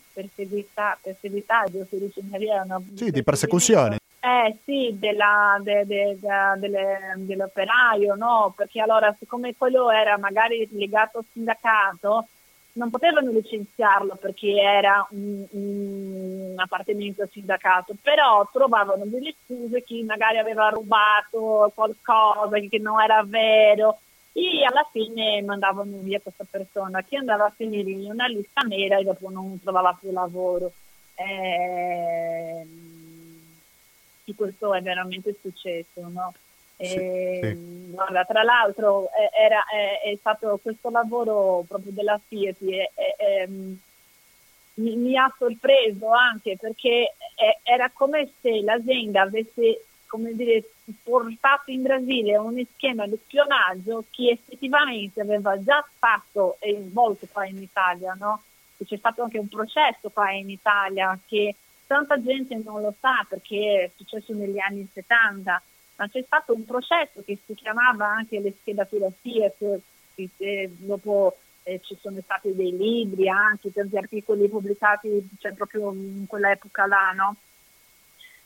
si 1.90 2.00
dice 2.00 2.22
una, 2.66 2.82
sì, 2.96 3.12
di 3.12 3.24
persecuzione. 3.24 3.98
Eh 4.20 4.58
sì, 4.66 4.96
della, 5.00 5.58
de, 5.62 5.86
de, 5.86 6.18
de, 6.20 6.70
dell'operaio, 7.18 8.16
no? 8.16 8.54
Perché 8.56 8.82
allora 8.82 9.16
siccome 9.18 9.56
quello 9.56 9.90
era 9.90 10.18
magari 10.18 10.68
legato 10.72 11.20
al 11.20 11.26
sindacato, 11.32 12.28
non 12.78 12.90
potevano 12.90 13.32
licenziarlo 13.32 14.16
perché 14.16 14.54
era 14.56 15.06
un, 15.10 15.46
un 15.50 16.54
appartenente 16.56 17.24
al 17.24 17.30
sindacato, 17.30 17.96
però 18.02 18.48
trovavano 18.52 19.06
delle 19.06 19.34
scuse 19.44 19.84
chi 19.84 20.04
magari 20.04 20.38
aveva 20.38 20.70
rubato 20.70 21.72
qualcosa 21.74 22.60
che 22.60 22.78
non 22.80 23.02
era 23.02 23.24
vero 23.24 24.00
e 24.32 24.64
alla 24.64 24.88
fine 24.92 25.42
mandavano 25.42 25.98
via 25.98 26.20
questa 26.20 26.46
persona 26.50 27.02
che 27.04 27.18
andava 27.18 27.46
a 27.46 27.54
finire 27.56 27.90
in 27.90 28.12
una 28.12 28.28
lista 28.28 28.62
nera 28.62 28.98
e 28.98 29.04
dopo 29.04 29.30
non 29.30 29.60
trovava 29.62 29.98
più 30.00 30.12
lavoro. 30.12 30.72
Eh, 31.16 32.68
questo 34.36 34.74
è 34.76 34.82
veramente 34.82 35.36
successo, 35.42 36.08
no? 36.08 36.34
E, 36.80 37.40
sì. 37.42 37.92
guarda, 37.92 38.24
tra 38.24 38.44
l'altro 38.44 39.10
era, 39.36 39.64
è, 39.66 40.10
è, 40.12 40.16
stato 40.18 40.60
questo 40.62 40.92
lavoro 40.92 41.66
proprio 41.68 41.92
della 41.92 42.20
Fiat 42.26 42.62
e, 42.62 42.92
e, 42.94 43.48
mi, 43.48 44.96
mi, 44.96 45.18
ha 45.18 45.34
sorpreso 45.36 46.12
anche 46.12 46.56
perché 46.56 47.16
era 47.64 47.90
come 47.92 48.30
se 48.42 48.62
l'azienda 48.62 49.24
avesse 49.24 49.82
come 50.08 50.34
dire, 50.34 50.64
portato 51.04 51.70
in 51.72 51.82
Brasile 51.82 52.38
un 52.38 52.64
schema 52.74 53.06
di 53.06 53.18
spionaggio 53.24 54.06
che 54.10 54.30
effettivamente 54.30 55.22
aveva 55.22 55.62
già 55.62 55.86
fatto 55.98 56.58
e 56.60 56.86
svolto 56.90 57.28
qua 57.32 57.46
in 57.46 57.62
Italia, 57.62 58.16
no? 58.18 58.42
E 58.78 58.86
c'è 58.86 58.98
stato 58.98 59.24
anche 59.24 59.38
un 59.38 59.48
processo 59.48 60.10
qua 60.10 60.32
in 60.32 60.50
Italia 60.50 61.18
che 61.26 61.56
tanta 61.86 62.22
gente 62.22 62.60
non 62.64 62.82
lo 62.82 62.94
sa 63.00 63.26
perché 63.28 63.84
è 63.84 63.92
successo 63.96 64.34
negli 64.34 64.60
anni 64.60 64.88
70 64.92 65.62
ma 65.98 66.08
c'è 66.08 66.24
stato 66.24 66.54
un 66.54 66.64
processo 66.66 67.24
che 67.26 67.38
si 67.46 67.54
chiamava 67.56 68.08
anche 68.08 68.40
le 68.40 68.54
schedature 68.60 69.12
Fiat, 69.22 69.80
che 70.16 70.72
dopo 70.78 71.38
eh, 71.64 71.80
ci 71.84 71.98
sono 72.00 72.20
stati 72.22 72.56
dei 72.56 72.76
libri 72.76 73.28
anche, 73.30 73.74
tanti 73.74 73.98
articoli 73.98 74.48
pubblicati 74.48 75.28
cioè, 75.40 75.54
proprio 75.54 75.92
in 75.92 76.26
quell'epoca 76.28 76.86
là, 76.86 77.12
no? 77.16 77.36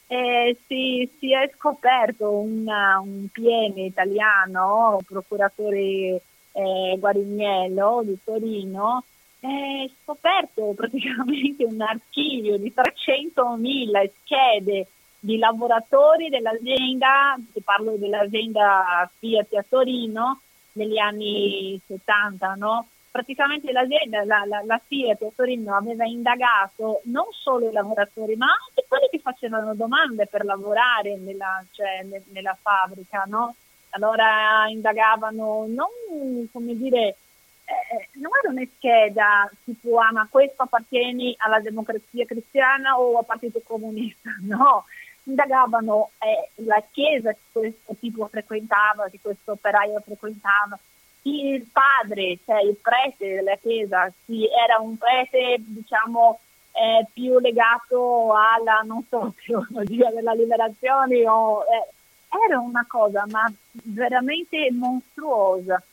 E 0.08 0.58
si, 0.66 1.10
si 1.20 1.34
è 1.34 1.50
scoperto 1.56 2.32
una, 2.32 3.00
un 3.00 3.28
PM 3.32 3.78
italiano, 3.78 5.00
procuratore 5.06 6.22
eh, 6.52 6.96
Guarignello 6.98 8.02
di 8.04 8.18
Torino, 8.24 9.04
è 9.40 9.90
scoperto 10.02 10.74
praticamente 10.76 11.64
un 11.64 11.82
archivio 11.82 12.58
di 12.58 12.74
300.000 12.76 14.10
schede 14.24 14.88
di 15.24 15.38
lavoratori 15.38 16.30
dell'azienda, 16.30 17.38
parlo 17.64 17.96
dell'azienda 17.96 19.10
Fiat 19.20 19.54
a 19.54 19.66
Torino 19.68 20.42
negli 20.74 20.98
anni 20.98 21.80
70, 21.86 22.56
no? 22.56 22.88
praticamente 23.12 23.72
l'azienda, 23.72 24.24
la, 24.24 24.46
la, 24.48 24.64
la, 24.66 24.82
Fiat 24.84 25.22
a 25.22 25.28
Torino 25.36 25.76
aveva 25.76 26.06
indagato 26.06 27.02
non 27.06 27.26
solo 27.32 27.70
i 27.70 27.72
lavoratori 27.74 28.36
ma 28.36 28.48
anche 28.48 28.86
quelli 28.88 29.10
che 29.12 29.20
facevano 29.20 29.76
domande 29.76 30.26
per 30.26 30.46
lavorare 30.46 31.18
nella, 31.18 31.64
cioè, 31.72 32.04
ne, 32.04 32.24
nella 32.30 32.58
fabbrica, 32.60 33.26
no? 33.28 33.56
Allora 33.90 34.66
indagavano 34.70 35.66
non, 35.68 36.50
come 36.52 36.76
dire, 36.78 37.18
eh, 37.66 38.08
non 38.14 38.32
era 38.42 38.52
una 38.52 38.66
scheda 38.74 39.52
tipo 39.66 40.00
ah 40.00 40.12
ma 40.14 40.28
questo 40.32 40.64
appartieni 40.64 41.36
alla 41.38 41.60
democrazia 41.60 42.26
cristiana 42.26 42.98
o 42.98 43.18
al 43.18 43.26
partito 43.26 43.62
comunista, 43.62 44.30
no, 44.48 44.86
indagavano 45.24 46.12
eh, 46.20 46.50
la 46.64 46.82
chiesa 46.92 47.32
che 47.32 47.40
questo 47.52 47.96
tipo 48.00 48.28
frequentava, 48.28 49.10
che 49.10 49.20
questo 49.22 49.54
operaio 49.54 50.00
frequentava, 50.02 50.78
il 51.24 51.68
padre, 51.72 52.40
cioè 52.46 52.62
il 52.62 52.78
prete 52.82 53.36
della 53.36 53.56
chiesa, 53.56 54.12
sì, 54.26 54.48
era 54.48 54.80
un 54.80 54.98
prete 54.98 55.58
diciamo 55.60 56.40
eh, 56.72 57.06
più 57.14 57.40
legato 57.40 58.34
alla, 58.34 58.82
non 58.84 59.04
so, 59.08 59.34
teologia 59.46 60.10
della 60.12 60.34
liberazione 60.34 61.28
o... 61.28 61.64
Eh, 61.64 62.00
era 62.46 62.60
una 62.60 62.86
cosa 62.88 63.26
ma 63.30 63.52
veramente 63.84 64.72
mostruosa 64.72 65.84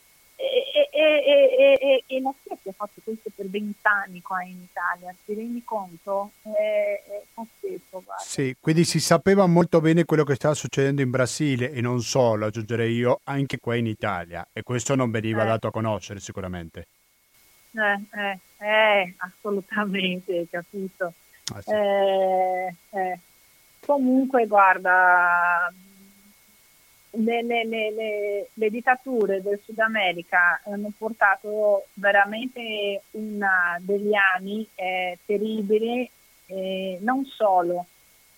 e, 0.41 0.89
e, 0.93 1.79
e, 1.81 2.05
e 2.07 2.21
la 2.21 2.33
Spezia 2.41 2.71
ha 2.71 2.75
fatto 2.75 3.01
questo 3.03 3.31
per 3.35 3.49
vent'anni 3.49 4.23
qua 4.23 4.43
in 4.45 4.63
Italia, 4.63 5.13
ti 5.25 5.35
rendi 5.35 5.63
conto? 5.65 6.31
È, 6.43 7.03
è 7.05 7.23
pazzesco, 7.35 8.03
guarda. 8.05 8.23
Sì, 8.23 8.57
quindi 8.61 8.85
si 8.85 9.01
sapeva 9.01 9.47
molto 9.47 9.81
bene 9.81 10.05
quello 10.05 10.23
che 10.23 10.37
stava 10.37 10.55
succedendo 10.55 11.03
in 11.03 11.11
Brasile 11.11 11.73
e 11.73 11.81
non 11.81 12.01
solo, 12.03 12.47
aggiungerei 12.47 12.95
io, 12.95 13.21
anche 13.25 13.59
qua 13.59 13.75
in 13.75 13.87
Italia 13.87 14.47
e 14.53 14.63
questo 14.63 14.95
non 14.95 15.11
veniva 15.11 15.43
Eh. 15.43 15.47
dato 15.47 15.67
a 15.67 15.71
conoscere 15.73 16.21
sicuramente. 16.21 16.87
Eh, 17.73 18.19
eh, 18.19 18.39
eh, 18.65 19.15
assolutamente, 19.19 20.47
capito? 20.51 21.13
Ah, 21.55 21.63
sì. 21.63 21.71
Eh, 21.71 22.75
eh. 22.91 23.19
Comunque, 23.85 24.47
guarda, 24.47 25.73
le, 27.11 27.43
le- 27.43 27.65
le- 27.65 28.49
le- 28.53 28.71
dittature 28.71 29.41
del 29.43 29.61
Sud 29.65 29.79
America 29.79 30.61
hanno 30.65 30.91
portato 30.97 31.87
veramente 31.95 33.03
una, 33.13 33.77
degli 33.81 34.15
anni 34.15 34.67
eh, 34.75 35.19
terribili, 35.25 36.09
eh, 36.47 36.99
non 37.01 37.25
solo, 37.25 37.87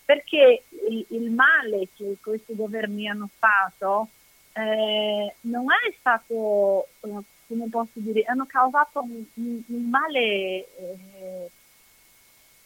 perché 0.05 0.63
il, 0.89 1.05
il 1.11 1.31
male 1.31 1.89
che 1.97 2.17
questi 2.23 2.55
governi 2.55 3.09
hanno 3.09 3.29
fatto 3.39 4.09
eh, 4.53 5.35
non 5.43 5.65
è 5.71 5.95
stato, 5.99 6.87
eh, 7.01 7.09
come 7.49 7.69
posso 7.71 7.91
dire, 7.95 8.23
hanno 8.25 8.47
causato 8.47 9.01
un, 9.03 9.25
un- 9.35 9.63
un 9.67 9.89
male 9.89 10.19
eh, 10.21 11.51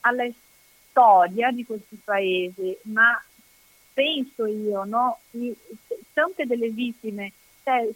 alla 0.01 0.27
storia 0.91 1.51
di 1.51 1.65
questi 1.65 1.99
paesi, 2.03 2.77
ma 2.83 3.21
penso 3.95 4.45
io, 4.47 4.85
no? 4.85 5.21
I- 5.31 5.57
tante 6.13 6.45
delle 6.47 6.69
vittime, 6.69 7.33
cioè, 7.63 7.89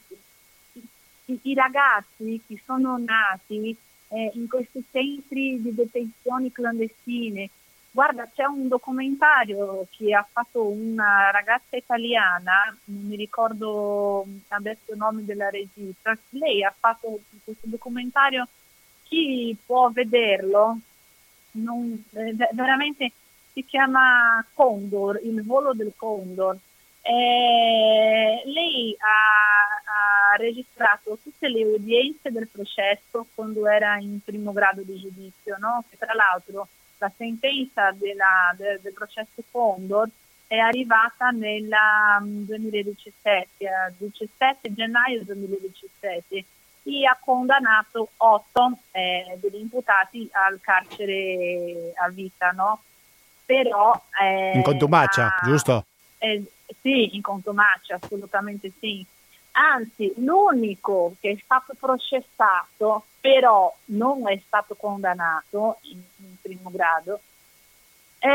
i, 1.26 1.38
i 1.42 1.54
ragazzi 1.54 2.40
che 2.46 2.60
sono 2.64 2.96
nati 2.98 3.76
eh, 4.08 4.30
in 4.34 4.48
questi 4.48 4.82
centri 4.90 5.60
di 5.60 5.74
detenzione 5.74 6.50
clandestine, 6.50 7.50
guarda 7.90 8.28
c'è 8.32 8.44
un 8.44 8.68
documentario 8.68 9.86
che 9.90 10.14
ha 10.14 10.26
fatto 10.30 10.66
una 10.66 11.30
ragazza 11.30 11.76
italiana, 11.76 12.74
non 12.84 13.02
mi 13.06 13.16
ricordo 13.16 14.24
adesso 14.48 14.92
il 14.92 14.98
nome 14.98 15.24
della 15.24 15.50
regista, 15.50 16.16
lei 16.30 16.64
ha 16.64 16.74
fatto 16.76 17.20
questo 17.44 17.66
documentario, 17.66 18.48
chi 19.04 19.56
può 19.66 19.90
vederlo, 19.90 20.78
non- 21.52 22.02
eh, 22.12 22.32
ve- 22.34 22.50
veramente 22.52 23.12
si 23.58 23.64
chiama 23.64 24.44
Condor, 24.54 25.18
il 25.24 25.42
volo 25.44 25.74
del 25.74 25.92
Condor. 25.96 26.56
Eh, 27.02 28.42
lei 28.44 28.96
ha, 28.98 30.32
ha 30.32 30.36
registrato 30.36 31.18
tutte 31.20 31.48
le 31.48 31.64
udienze 31.64 32.30
del 32.30 32.46
processo 32.46 33.26
quando 33.34 33.66
era 33.66 33.96
in 33.96 34.20
primo 34.22 34.52
grado 34.52 34.82
di 34.82 34.96
giudizio, 34.96 35.56
no? 35.58 35.82
Che 35.88 35.96
tra 35.98 36.14
l'altro 36.14 36.68
la 36.98 37.10
sentenza 37.16 37.90
della- 37.92 38.54
de- 38.56 38.78
del 38.80 38.92
processo 38.92 39.42
Condor 39.50 40.08
è 40.46 40.58
arrivata 40.58 41.30
nel 41.30 41.68
2017, 42.22 43.64
eh, 43.64 43.92
17 43.96 44.72
gennaio 44.72 45.24
2017 45.24 46.44
e 46.84 47.06
ha 47.06 47.18
condannato 47.20 48.10
otto 48.18 48.78
eh, 48.92 49.36
degli 49.40 49.60
imputati 49.60 50.28
al 50.32 50.60
carcere 50.60 51.92
a 51.96 52.08
vita, 52.08 52.50
no? 52.52 52.82
Però... 53.48 53.98
eh, 54.20 54.52
In 54.56 54.62
contumacia, 54.62 55.34
ha- 55.38 55.44
giusto? 55.44 55.86
eh, 56.18 56.44
sì, 56.82 57.16
in 57.16 57.22
contumacia, 57.22 57.98
assolutamente 57.98 58.70
sì. 58.78 59.02
Anzi, 59.52 60.12
l'unico 60.18 61.14
che 61.18 61.30
è 61.30 61.38
stato 61.42 61.72
processato, 61.80 63.06
però 63.20 63.74
non 63.86 64.28
è 64.28 64.38
stato 64.46 64.74
condannato 64.74 65.78
in, 65.84 66.02
in 66.16 66.34
primo 66.42 66.70
grado, 66.70 67.20
è, 68.18 68.26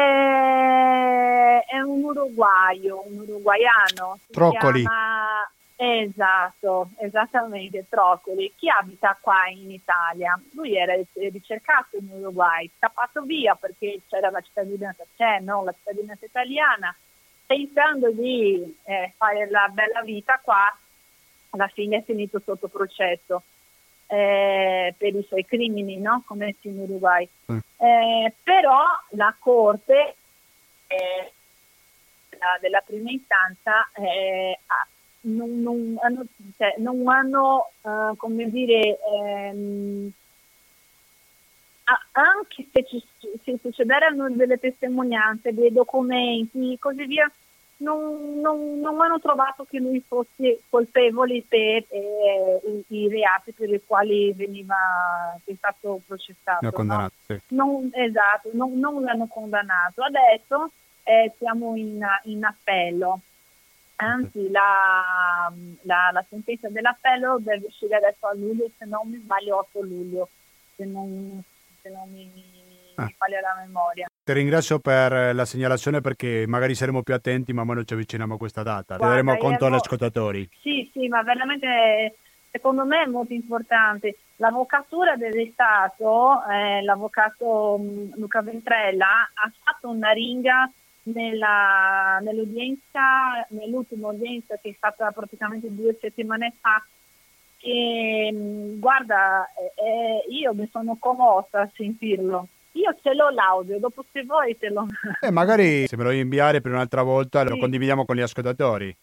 è 1.67 1.79
un 1.79 2.03
uruguaio, 2.03 3.03
un 3.05 3.19
uruguaiano. 3.19 4.17
Troccoli. 4.31 4.81
chiama- 4.81 5.47
Esatto, 5.85 6.91
esattamente, 6.99 7.85
Troccoli, 7.89 8.53
che 8.57 8.69
abita 8.69 9.17
qua 9.19 9.47
in 9.49 9.69
Italia. 9.69 10.39
Lui 10.53 10.77
era 10.77 10.93
ricercato 11.15 11.97
in 11.97 12.07
Uruguay, 12.09 12.69
scappato 12.77 13.21
via 13.23 13.53
perché 13.55 13.99
c'era 14.07 14.29
la 14.29 14.39
cittadinanza, 14.39 15.03
c'è 15.17 15.39
no? 15.39 15.61
la 15.65 15.73
cittadinanza 15.73 16.23
italiana, 16.23 16.95
pensando 17.45 18.11
di 18.11 18.77
eh, 18.85 19.11
fare 19.17 19.49
la 19.49 19.67
bella 19.73 20.01
vita 20.03 20.39
qua, 20.41 20.73
alla 21.49 21.67
fine 21.67 21.97
è 21.97 22.03
finito 22.03 22.39
sotto 22.39 22.69
processo 22.69 23.43
eh, 24.07 24.95
per 24.97 25.15
i 25.15 25.23
suoi 25.27 25.45
crimini 25.45 25.97
no? 25.97 26.23
commessi 26.25 26.69
in 26.69 26.79
Uruguay. 26.79 27.27
Mm. 27.51 27.57
Eh, 27.77 28.33
però 28.41 28.85
la 29.09 29.35
Corte 29.37 30.15
eh, 30.87 31.31
la- 32.39 32.57
della 32.61 32.79
prima 32.79 33.11
istanza 33.11 33.89
eh, 33.95 34.57
ha- 34.65 34.87
non, 35.23 35.61
non 35.61 35.97
hanno, 36.01 36.25
cioè, 36.57 36.75
non 36.77 37.07
hanno, 37.07 37.71
eh, 37.81 38.15
come 38.17 38.49
dire, 38.49 38.99
ehm, 38.99 40.11
anche 42.13 42.67
se 42.71 42.85
ci 42.85 43.03
se 43.43 43.57
succederanno 43.61 44.29
delle 44.31 44.57
testimonianze, 44.57 45.53
dei 45.53 45.71
documenti, 45.71 46.77
così 46.79 47.05
via, 47.05 47.29
non, 47.77 48.39
non- 48.39 48.79
non 48.79 49.01
hanno 49.01 49.19
trovato 49.19 49.65
che 49.65 49.79
lui 49.79 50.01
fosse 50.05 50.61
colpevole 50.69 51.43
per 51.47 51.83
eh, 51.89 52.61
i, 52.87 52.95
i 52.95 53.09
reati 53.09 53.51
per 53.51 53.69
i 53.69 53.81
quali 53.85 54.31
veniva 54.33 54.75
è 55.43 55.53
stato 55.55 55.99
processato. 56.05 56.83
No? 56.83 57.09
sì. 57.25 57.39
Non, 57.55 57.89
esatto, 57.93 58.49
non, 58.53 58.77
non 58.79 59.03
l'hanno 59.03 59.27
condannato. 59.27 60.03
Adesso 60.03 60.71
eh, 61.03 61.33
siamo 61.37 61.75
in, 61.75 62.05
in 62.23 62.43
appello. 62.43 63.19
Anzi, 64.03 64.49
la, 64.51 65.51
la- 65.81 66.09
la 66.11 66.25
sentenza 66.29 66.69
dell'appello 66.69 67.37
deve 67.39 67.65
uscire 67.67 67.95
adesso 67.95 68.27
a 68.27 68.33
luglio, 68.33 68.69
se 68.77 68.85
non 68.85 69.09
mi 69.09 69.17
sbaglio 69.17 69.57
8 69.57 69.81
luglio, 69.81 70.29
se 70.75 70.85
non, 70.85 71.41
se 71.81 71.89
non 71.89 72.09
mi, 72.11 72.51
Ah. 72.95 73.05
mi 73.05 73.15
falla 73.17 73.39
la 73.39 73.63
memoria. 73.65 74.07
Ti 74.23 74.33
ringrazio 74.33 74.77
per 74.79 75.33
la 75.33 75.45
segnalazione 75.45 75.99
perché 75.99 76.45
magari 76.47 76.75
saremo 76.75 77.01
più 77.01 77.13
attenti 77.15 77.51
man 77.51 77.65
mano 77.65 77.83
ci 77.83 77.93
avviciniamo 77.93 78.35
a 78.35 78.37
questa 78.37 78.61
data. 78.63 78.93
Ne 78.93 78.99
Guarda, 78.99 79.15
daremo 79.15 79.37
conto 79.37 79.65
agli 79.65 79.73
ascoltatori. 79.73 80.47
Sì, 80.61 80.89
sì, 80.93 81.07
ma 81.07 81.23
veramente 81.23 82.15
secondo 82.51 82.85
me 82.85 83.01
è 83.01 83.07
molto 83.07 83.33
importante. 83.33 84.17
L'avvocatura 84.35 85.15
del 85.15 85.49
Stato, 85.53 86.43
eh, 86.49 86.83
l'avvocato 86.83 87.77
mh, 87.79 88.19
Luca 88.19 88.41
Ventrella, 88.43 89.07
ha 89.33 89.51
fatto 89.63 89.89
una 89.89 90.11
ringa 90.11 90.69
nella, 91.03 92.19
nell'udienza, 92.21 93.45
nell'ultima 93.49 94.09
udienza 94.09 94.57
che 94.61 94.69
è 94.69 94.73
stata 94.75 95.11
praticamente 95.11 95.73
due 95.73 95.97
settimane 95.99 96.53
fa. 96.59 96.83
E, 97.59 98.31
mh, 98.31 98.79
guarda, 98.79 99.47
eh, 99.53 99.83
eh, 99.83 100.25
io 100.29 100.53
mi 100.53 100.67
sono 100.71 100.97
commossa 100.99 101.61
a 101.61 101.69
sentirlo. 101.73 102.47
Io 102.73 102.95
ce 103.01 103.13
l'ho 103.13 103.29
l'audio, 103.29 103.77
dopo 103.79 104.03
se 104.11 104.23
vuoi 104.23 104.57
te 104.57 104.69
lo... 104.69 104.87
E 105.21 105.29
magari 105.29 105.85
se 105.87 105.95
me 105.95 106.03
lo 106.03 106.09
vuoi 106.09 106.21
inviare 106.21 106.59
per 106.59 106.71
un'altra 106.71 107.03
volta 107.03 107.43
lo 107.43 107.53
Sì. 107.53 107.59
condividiamo 107.59 108.03
con 108.03 108.15
gli 108.15 108.21
ascoltatori. 108.21 108.95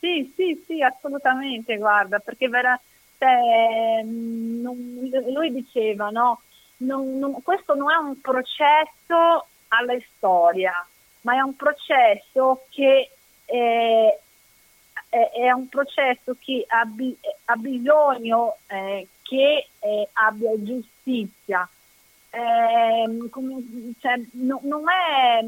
Sì, 0.00 0.32
sì, 0.34 0.64
sì, 0.66 0.82
assolutamente, 0.82 1.76
guarda, 1.76 2.18
perché 2.20 2.48
vera- 2.48 2.80
cioè, 3.18 4.02
mh, 4.02 4.60
non- 4.62 5.10
lui 5.30 5.52
diceva, 5.52 6.08
no, 6.08 6.40
non- 6.78 7.18
non- 7.18 7.42
questo 7.42 7.74
non 7.74 7.90
è 7.90 7.96
un 7.96 8.18
processo 8.18 9.46
alla 9.68 9.96
storia, 10.16 10.72
ma 11.22 11.34
è 11.34 11.40
un 11.40 11.54
processo 11.56 12.62
che 12.70 13.10
è, 13.44 14.18
è- 15.08 15.50
un 15.52 15.68
processo 15.68 16.36
che 16.38 16.64
ha, 16.68 16.84
bi- 16.84 17.16
ha 17.46 17.56
bisogno 17.56 18.56
eh, 18.68 19.06
che 19.22 19.68
eh, 19.78 20.08
abbia 20.12 20.50
giustizia. 20.62 21.68
Ehm, 22.32 23.28
come- 23.28 23.92
cioè, 23.98 24.20
no- 24.34 24.60
non 24.62 24.84
è 24.88 25.44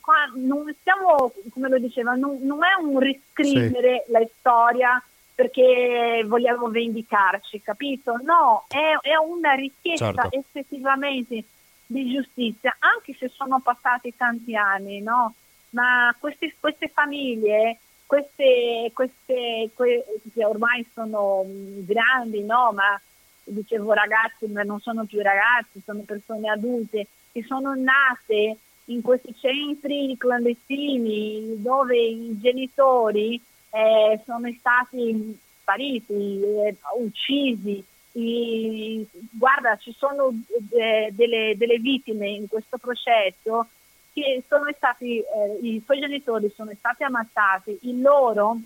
qua 0.00 0.14
non 0.36 0.74
stiamo 0.80 1.30
come 1.52 1.68
lo 1.68 1.78
diceva 1.78 2.14
non, 2.14 2.38
non 2.40 2.60
è 2.64 2.80
un 2.82 2.98
riscrivere 2.98 4.04
la 4.08 4.22
storia 4.38 5.02
perché 5.34 6.24
vogliamo 6.26 6.68
vendicarci 6.68 7.60
capito 7.60 8.18
no 8.22 8.64
è, 8.68 8.96
è 9.02 9.16
una 9.16 9.52
richiesta 9.52 10.12
Certo. 10.12 10.28
effettivamente 10.38 11.44
di 11.86 12.10
giustizia 12.12 12.76
anche 12.78 13.14
se 13.18 13.28
sono 13.28 13.60
passati 13.60 14.14
tanti 14.16 14.56
anni 14.56 15.00
no 15.00 15.34
ma 15.70 16.14
questi- 16.18 16.54
queste 16.58 16.88
famiglie 16.88 17.78
queste, 18.06 18.90
queste 18.92 19.70
que- 19.74 20.04
che 20.32 20.44
ormai 20.44 20.86
sono 20.94 21.42
mh, 21.42 21.84
grandi 21.84 22.42
no 22.42 22.72
ma 22.72 23.00
dicevo 23.44 23.92
ragazzi, 23.92 24.46
ma 24.46 24.62
non 24.62 24.80
sono 24.80 25.04
più 25.04 25.20
ragazzi, 25.20 25.82
sono 25.84 26.00
persone 26.00 26.48
adulte 26.48 27.06
che 27.32 27.44
sono 27.44 27.74
nate 27.74 28.56
in 28.86 29.02
questi 29.02 29.34
centri 29.38 30.14
clandestini 30.16 31.60
dove 31.60 31.96
i 31.98 32.38
genitori 32.40 33.40
eh, 33.70 34.20
sono 34.24 34.48
stati 34.58 35.38
spariti, 35.60 36.42
eh, 36.42 36.76
uccisi. 36.98 37.84
I- 38.16 39.06
guarda, 39.30 39.76
ci 39.76 39.92
sono 39.96 40.32
eh, 40.70 41.10
delle, 41.12 41.54
delle 41.56 41.78
vittime 41.78 42.28
in 42.28 42.48
questo 42.48 42.78
processo 42.78 43.68
che 44.12 44.44
sono 44.46 44.70
stati, 44.76 45.18
eh, 45.18 45.58
i 45.62 45.82
suoi 45.84 45.98
genitori 45.98 46.52
sono 46.54 46.70
stati 46.78 47.02
ammazzati, 47.02 47.78
i 47.82 48.00
loro, 48.00 48.56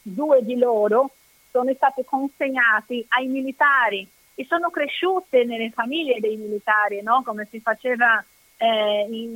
due 0.00 0.42
di 0.42 0.56
loro, 0.56 1.10
sono 1.50 1.72
stati 1.74 2.02
consegnati 2.04 3.04
ai 3.08 3.26
militari 3.26 4.08
e 4.34 4.44
sono 4.46 4.70
cresciute 4.70 5.44
nelle 5.44 5.70
famiglie 5.70 6.20
dei 6.20 6.36
militari, 6.36 7.02
no? 7.02 7.22
come 7.22 7.46
si 7.50 7.60
faceva 7.60 8.24
eh, 8.56 9.06
in, 9.10 9.34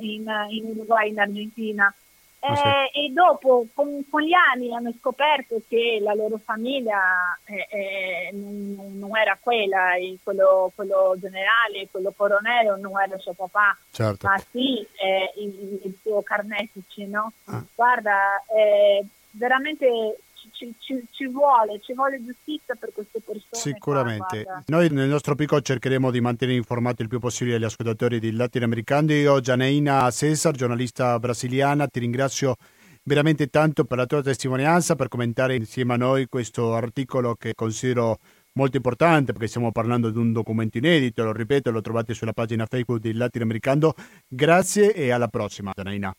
in, 0.00 0.46
in 0.50 0.64
Uruguay, 0.64 1.10
in 1.10 1.18
Argentina. 1.18 1.92
Ah. 2.40 2.86
Eh, 2.94 3.04
e 3.04 3.10
dopo, 3.12 3.66
con, 3.74 4.02
con 4.08 4.22
gli 4.22 4.32
anni, 4.32 4.74
hanno 4.74 4.92
scoperto 4.98 5.60
che 5.68 5.98
la 6.00 6.14
loro 6.14 6.38
famiglia 6.38 7.38
eh, 7.44 7.66
eh, 7.70 8.30
non, 8.32 8.98
non 8.98 9.16
era 9.16 9.38
quella, 9.40 9.92
quello, 10.22 10.72
quello 10.74 11.14
generale, 11.18 11.88
quello 11.90 12.12
coronello 12.16 12.76
non 12.76 12.98
era 12.98 13.18
suo 13.18 13.34
papà, 13.34 13.76
Certo. 13.90 14.26
ma 14.26 14.38
sì 14.50 14.86
eh, 14.96 15.32
il, 15.36 15.80
il 15.84 15.98
suo 16.00 16.22
carnefice, 16.22 17.06
no? 17.06 17.32
Ah. 17.44 17.62
Guarda, 17.74 18.42
eh, 18.56 19.04
veramente 19.32 20.16
ci, 20.60 20.74
ci- 20.78 21.06
ci 21.10 21.26
vuole, 21.26 21.80
ci 21.80 21.94
vuole 21.94 22.22
giustizia 22.22 22.74
per 22.74 22.90
queste 22.92 23.20
persone. 23.20 23.44
qua, 23.48 23.58
Sicuramente. 23.58 24.42
guarda. 24.42 24.64
Noi 24.66 24.90
nel 24.90 25.08
nostro 25.08 25.34
piccolo 25.34 25.62
cercheremo 25.62 26.10
di 26.10 26.20
mantenere 26.20 26.58
informati 26.58 27.00
il 27.00 27.08
più 27.08 27.18
possibile 27.18 27.58
gli 27.58 27.64
ascoltatori 27.64 28.20
di 28.20 28.32
latinoamericani. 28.32 29.14
Io, 29.14 29.40
Gianeina 29.40 30.10
Cesar, 30.10 30.54
giornalista 30.54 31.18
brasiliana, 31.18 31.86
ti 31.86 32.00
ringrazio 32.00 32.56
veramente 33.02 33.46
tanto 33.46 33.84
per 33.84 33.96
la 33.96 34.06
tua 34.06 34.22
testimonianza, 34.22 34.94
per 34.96 35.08
commentare 35.08 35.56
insieme 35.56 35.94
a 35.94 35.96
noi 35.96 36.26
questo 36.26 36.74
articolo 36.74 37.34
che 37.34 37.54
considero 37.54 38.18
molto 38.52 38.76
importante 38.76 39.32
perché 39.32 39.46
stiamo 39.46 39.72
parlando 39.72 40.10
di 40.10 40.18
un 40.18 40.32
documento 40.32 40.76
inedito, 40.76 41.24
lo 41.24 41.32
ripeto, 41.32 41.70
lo 41.70 41.80
trovate 41.80 42.12
sulla 42.12 42.32
pagina 42.34 42.66
Facebook 42.66 43.00
di 43.00 43.14
Latinoamericano. 43.14 43.94
Grazie 44.28 44.92
e 44.92 45.10
alla 45.10 45.28
prossima, 45.28 45.72
Gianeina. 45.74 46.12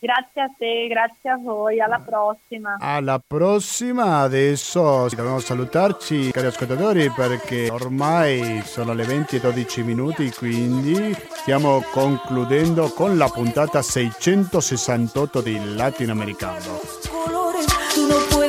Grazie 0.00 0.40
a 0.40 0.50
te, 0.56 0.86
grazie 0.88 1.30
a 1.30 1.36
voi, 1.36 1.78
alla 1.78 2.00
prossima. 2.02 2.76
Alla 2.80 3.20
prossima, 3.24 4.20
adesso 4.20 5.06
dobbiamo 5.10 5.38
salutarci 5.40 6.30
cari 6.30 6.46
ascoltatori 6.46 7.10
perché 7.10 7.68
ormai 7.70 8.62
sono 8.64 8.94
le 8.94 9.04
20 9.04 9.36
e 9.36 9.40
12 9.40 9.82
minuti, 9.82 10.30
quindi 10.32 11.14
stiamo 11.14 11.82
concludendo 11.92 12.88
con 12.88 13.18
la 13.18 13.28
puntata 13.28 13.82
668 13.82 15.40
di 15.42 15.74
Latinoamericano. 15.74 16.80
colores. 17.10 17.66
Tú 17.94 18.06
no 18.06 18.16
puedes 18.30 18.39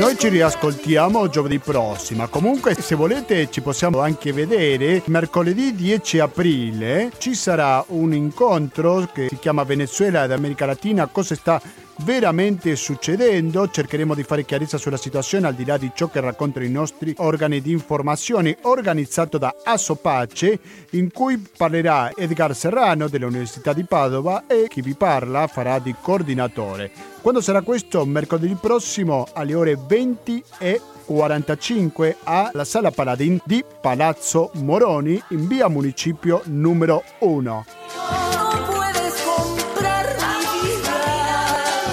Noi 0.00 0.16
ci 0.16 0.28
riascoltiamo 0.28 1.28
giovedì 1.28 1.58
prossimo. 1.58 2.26
Comunque, 2.28 2.74
se 2.74 2.94
volete, 2.94 3.50
ci 3.50 3.60
possiamo 3.60 4.00
anche 4.00 4.32
vedere. 4.32 5.02
Mercoledì 5.04 5.74
10 5.74 6.20
aprile 6.20 7.12
ci 7.18 7.34
sarà 7.34 7.84
un 7.88 8.14
incontro 8.14 9.06
che 9.12 9.26
si 9.28 9.38
chiama 9.38 9.62
Venezuela 9.64 10.24
ed 10.24 10.32
America 10.32 10.64
Latina. 10.64 11.06
Cosa 11.08 11.34
sta 11.34 11.60
veramente 12.04 12.76
succedendo? 12.76 13.68
Cercheremo 13.68 14.14
di 14.14 14.22
fare 14.22 14.44
chiarezza 14.44 14.78
sulla 14.78 14.96
situazione 14.96 15.46
al 15.46 15.54
di 15.54 15.64
là 15.64 15.76
di 15.76 15.90
ciò 15.94 16.08
che 16.08 16.20
raccontano 16.20 16.64
i 16.64 16.70
nostri 16.70 17.14
organi 17.18 17.60
di 17.60 17.72
informazione 17.72 18.58
organizzato 18.62 19.38
da 19.38 19.54
Assopace 19.62 20.58
in 20.90 21.10
cui 21.10 21.42
parlerà 21.56 22.12
Edgar 22.14 22.54
Serrano 22.54 23.08
dell'Università 23.08 23.72
di 23.72 23.84
Padova 23.84 24.44
e 24.46 24.66
chi 24.68 24.80
vi 24.80 24.94
parla 24.94 25.46
farà 25.46 25.78
di 25.78 25.94
coordinatore. 26.00 26.90
Quando 27.20 27.40
sarà 27.40 27.62
questo? 27.62 28.04
Mercoledì 28.04 28.56
prossimo 28.60 29.26
alle 29.32 29.54
ore 29.54 29.76
20 29.76 30.44
e 30.58 30.80
45 31.04 32.16
alla 32.24 32.64
Sala 32.64 32.90
Paladin 32.90 33.40
di 33.44 33.64
Palazzo 33.80 34.50
Moroni 34.54 35.20
in 35.30 35.46
via 35.46 35.68
Municipio 35.68 36.42
numero 36.46 37.02
1. 37.18 38.19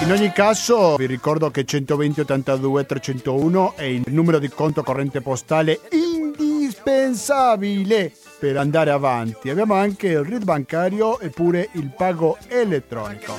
In 0.08 0.14
ogni 0.14 0.32
caso 0.32 0.96
vi 0.96 1.04
ricordo 1.04 1.50
che 1.50 1.66
120 1.66 2.20
82 2.20 2.86
301 2.86 3.74
è 3.76 3.82
il 3.82 4.04
numero 4.06 4.38
di 4.38 4.48
conto 4.48 4.82
corrente 4.82 5.20
postale 5.20 5.80
indispensabile 5.90 8.12
per 8.38 8.56
andare 8.56 8.90
avanti. 8.90 9.50
Abbiamo 9.50 9.74
anche 9.74 10.06
il 10.06 10.20
RID 10.20 10.44
bancario 10.44 11.20
e 11.20 11.28
pure 11.28 11.68
il 11.72 11.92
pago 11.94 12.38
elettronico. 12.48 13.34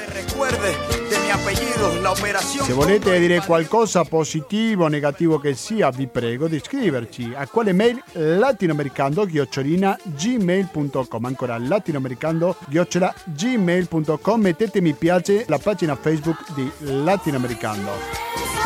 Recuerde 1.40 1.40
de 1.40 1.40
mi 1.40 1.40
apellido, 1.40 2.02
la 2.02 2.12
operación. 2.12 2.66
Se 2.66 2.74
volete 2.74 3.20
dire 3.20 3.42
qualcosa 3.42 4.04
positivo 4.04 4.86
o 4.86 4.88
negativo 4.88 5.40
che 5.40 5.56
sia, 5.56 5.90
vi 5.90 6.08
prego 6.08 6.48
di 6.48 6.60
scriverci 6.60 7.34
a 7.36 7.48
quale 7.48 7.74
mail 7.74 8.02
latinoamericando 8.14 9.26
gmail.com 9.26 11.26
ancora 11.26 11.58
latinoamericando 11.58 12.56
gmail.com 12.70 14.42
mettete 14.42 14.82
mi 14.82 14.94
piace 14.94 15.46
la 15.48 15.58
pagina 15.58 15.96
Facebook 15.96 16.54
di 16.54 16.72
Latinoamericando. 16.80 18.59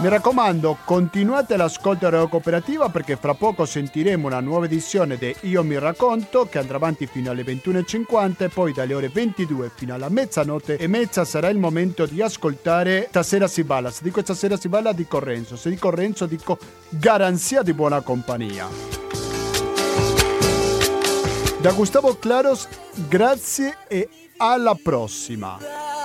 Mi 0.00 0.08
raccomando, 0.08 0.78
continuate 0.84 1.56
l'ascolto 1.56 2.06
a 2.06 2.10
Radio 2.10 2.28
Cooperativa 2.28 2.88
perché 2.88 3.16
fra 3.16 3.34
poco 3.34 3.64
sentiremo 3.64 4.28
una 4.28 4.38
nuova 4.38 4.66
edizione 4.66 5.16
di 5.16 5.34
Io 5.40 5.64
mi 5.64 5.76
racconto 5.76 6.46
che 6.48 6.58
andrà 6.58 6.76
avanti 6.76 7.08
fino 7.08 7.32
alle 7.32 7.42
21.50 7.42 8.44
e 8.44 8.48
poi 8.48 8.72
dalle 8.72 8.94
ore 8.94 9.08
22 9.08 9.72
fino 9.74 9.94
alla 9.94 10.08
mezzanotte 10.08 10.76
e 10.76 10.86
mezza 10.86 11.24
sarà 11.24 11.48
il 11.48 11.58
momento 11.58 12.06
di 12.06 12.22
ascoltare 12.22 13.06
Stasera 13.08 13.48
si 13.48 13.64
balla. 13.64 13.90
Se 13.90 14.04
dico 14.04 14.20
Stasera 14.20 14.56
si 14.56 14.68
balla 14.68 14.92
dico 14.92 15.18
Renzo, 15.18 15.56
se 15.56 15.68
dico 15.68 15.90
Renzo 15.90 16.26
dico 16.26 16.58
garanzia 16.90 17.62
di 17.62 17.72
buona 17.72 18.00
compagnia. 18.00 18.68
Da 21.60 21.72
Gustavo 21.72 22.16
Claros, 22.20 22.68
grazie 23.08 23.78
e 23.88 24.08
alla 24.36 24.78
prossima. 24.80 25.97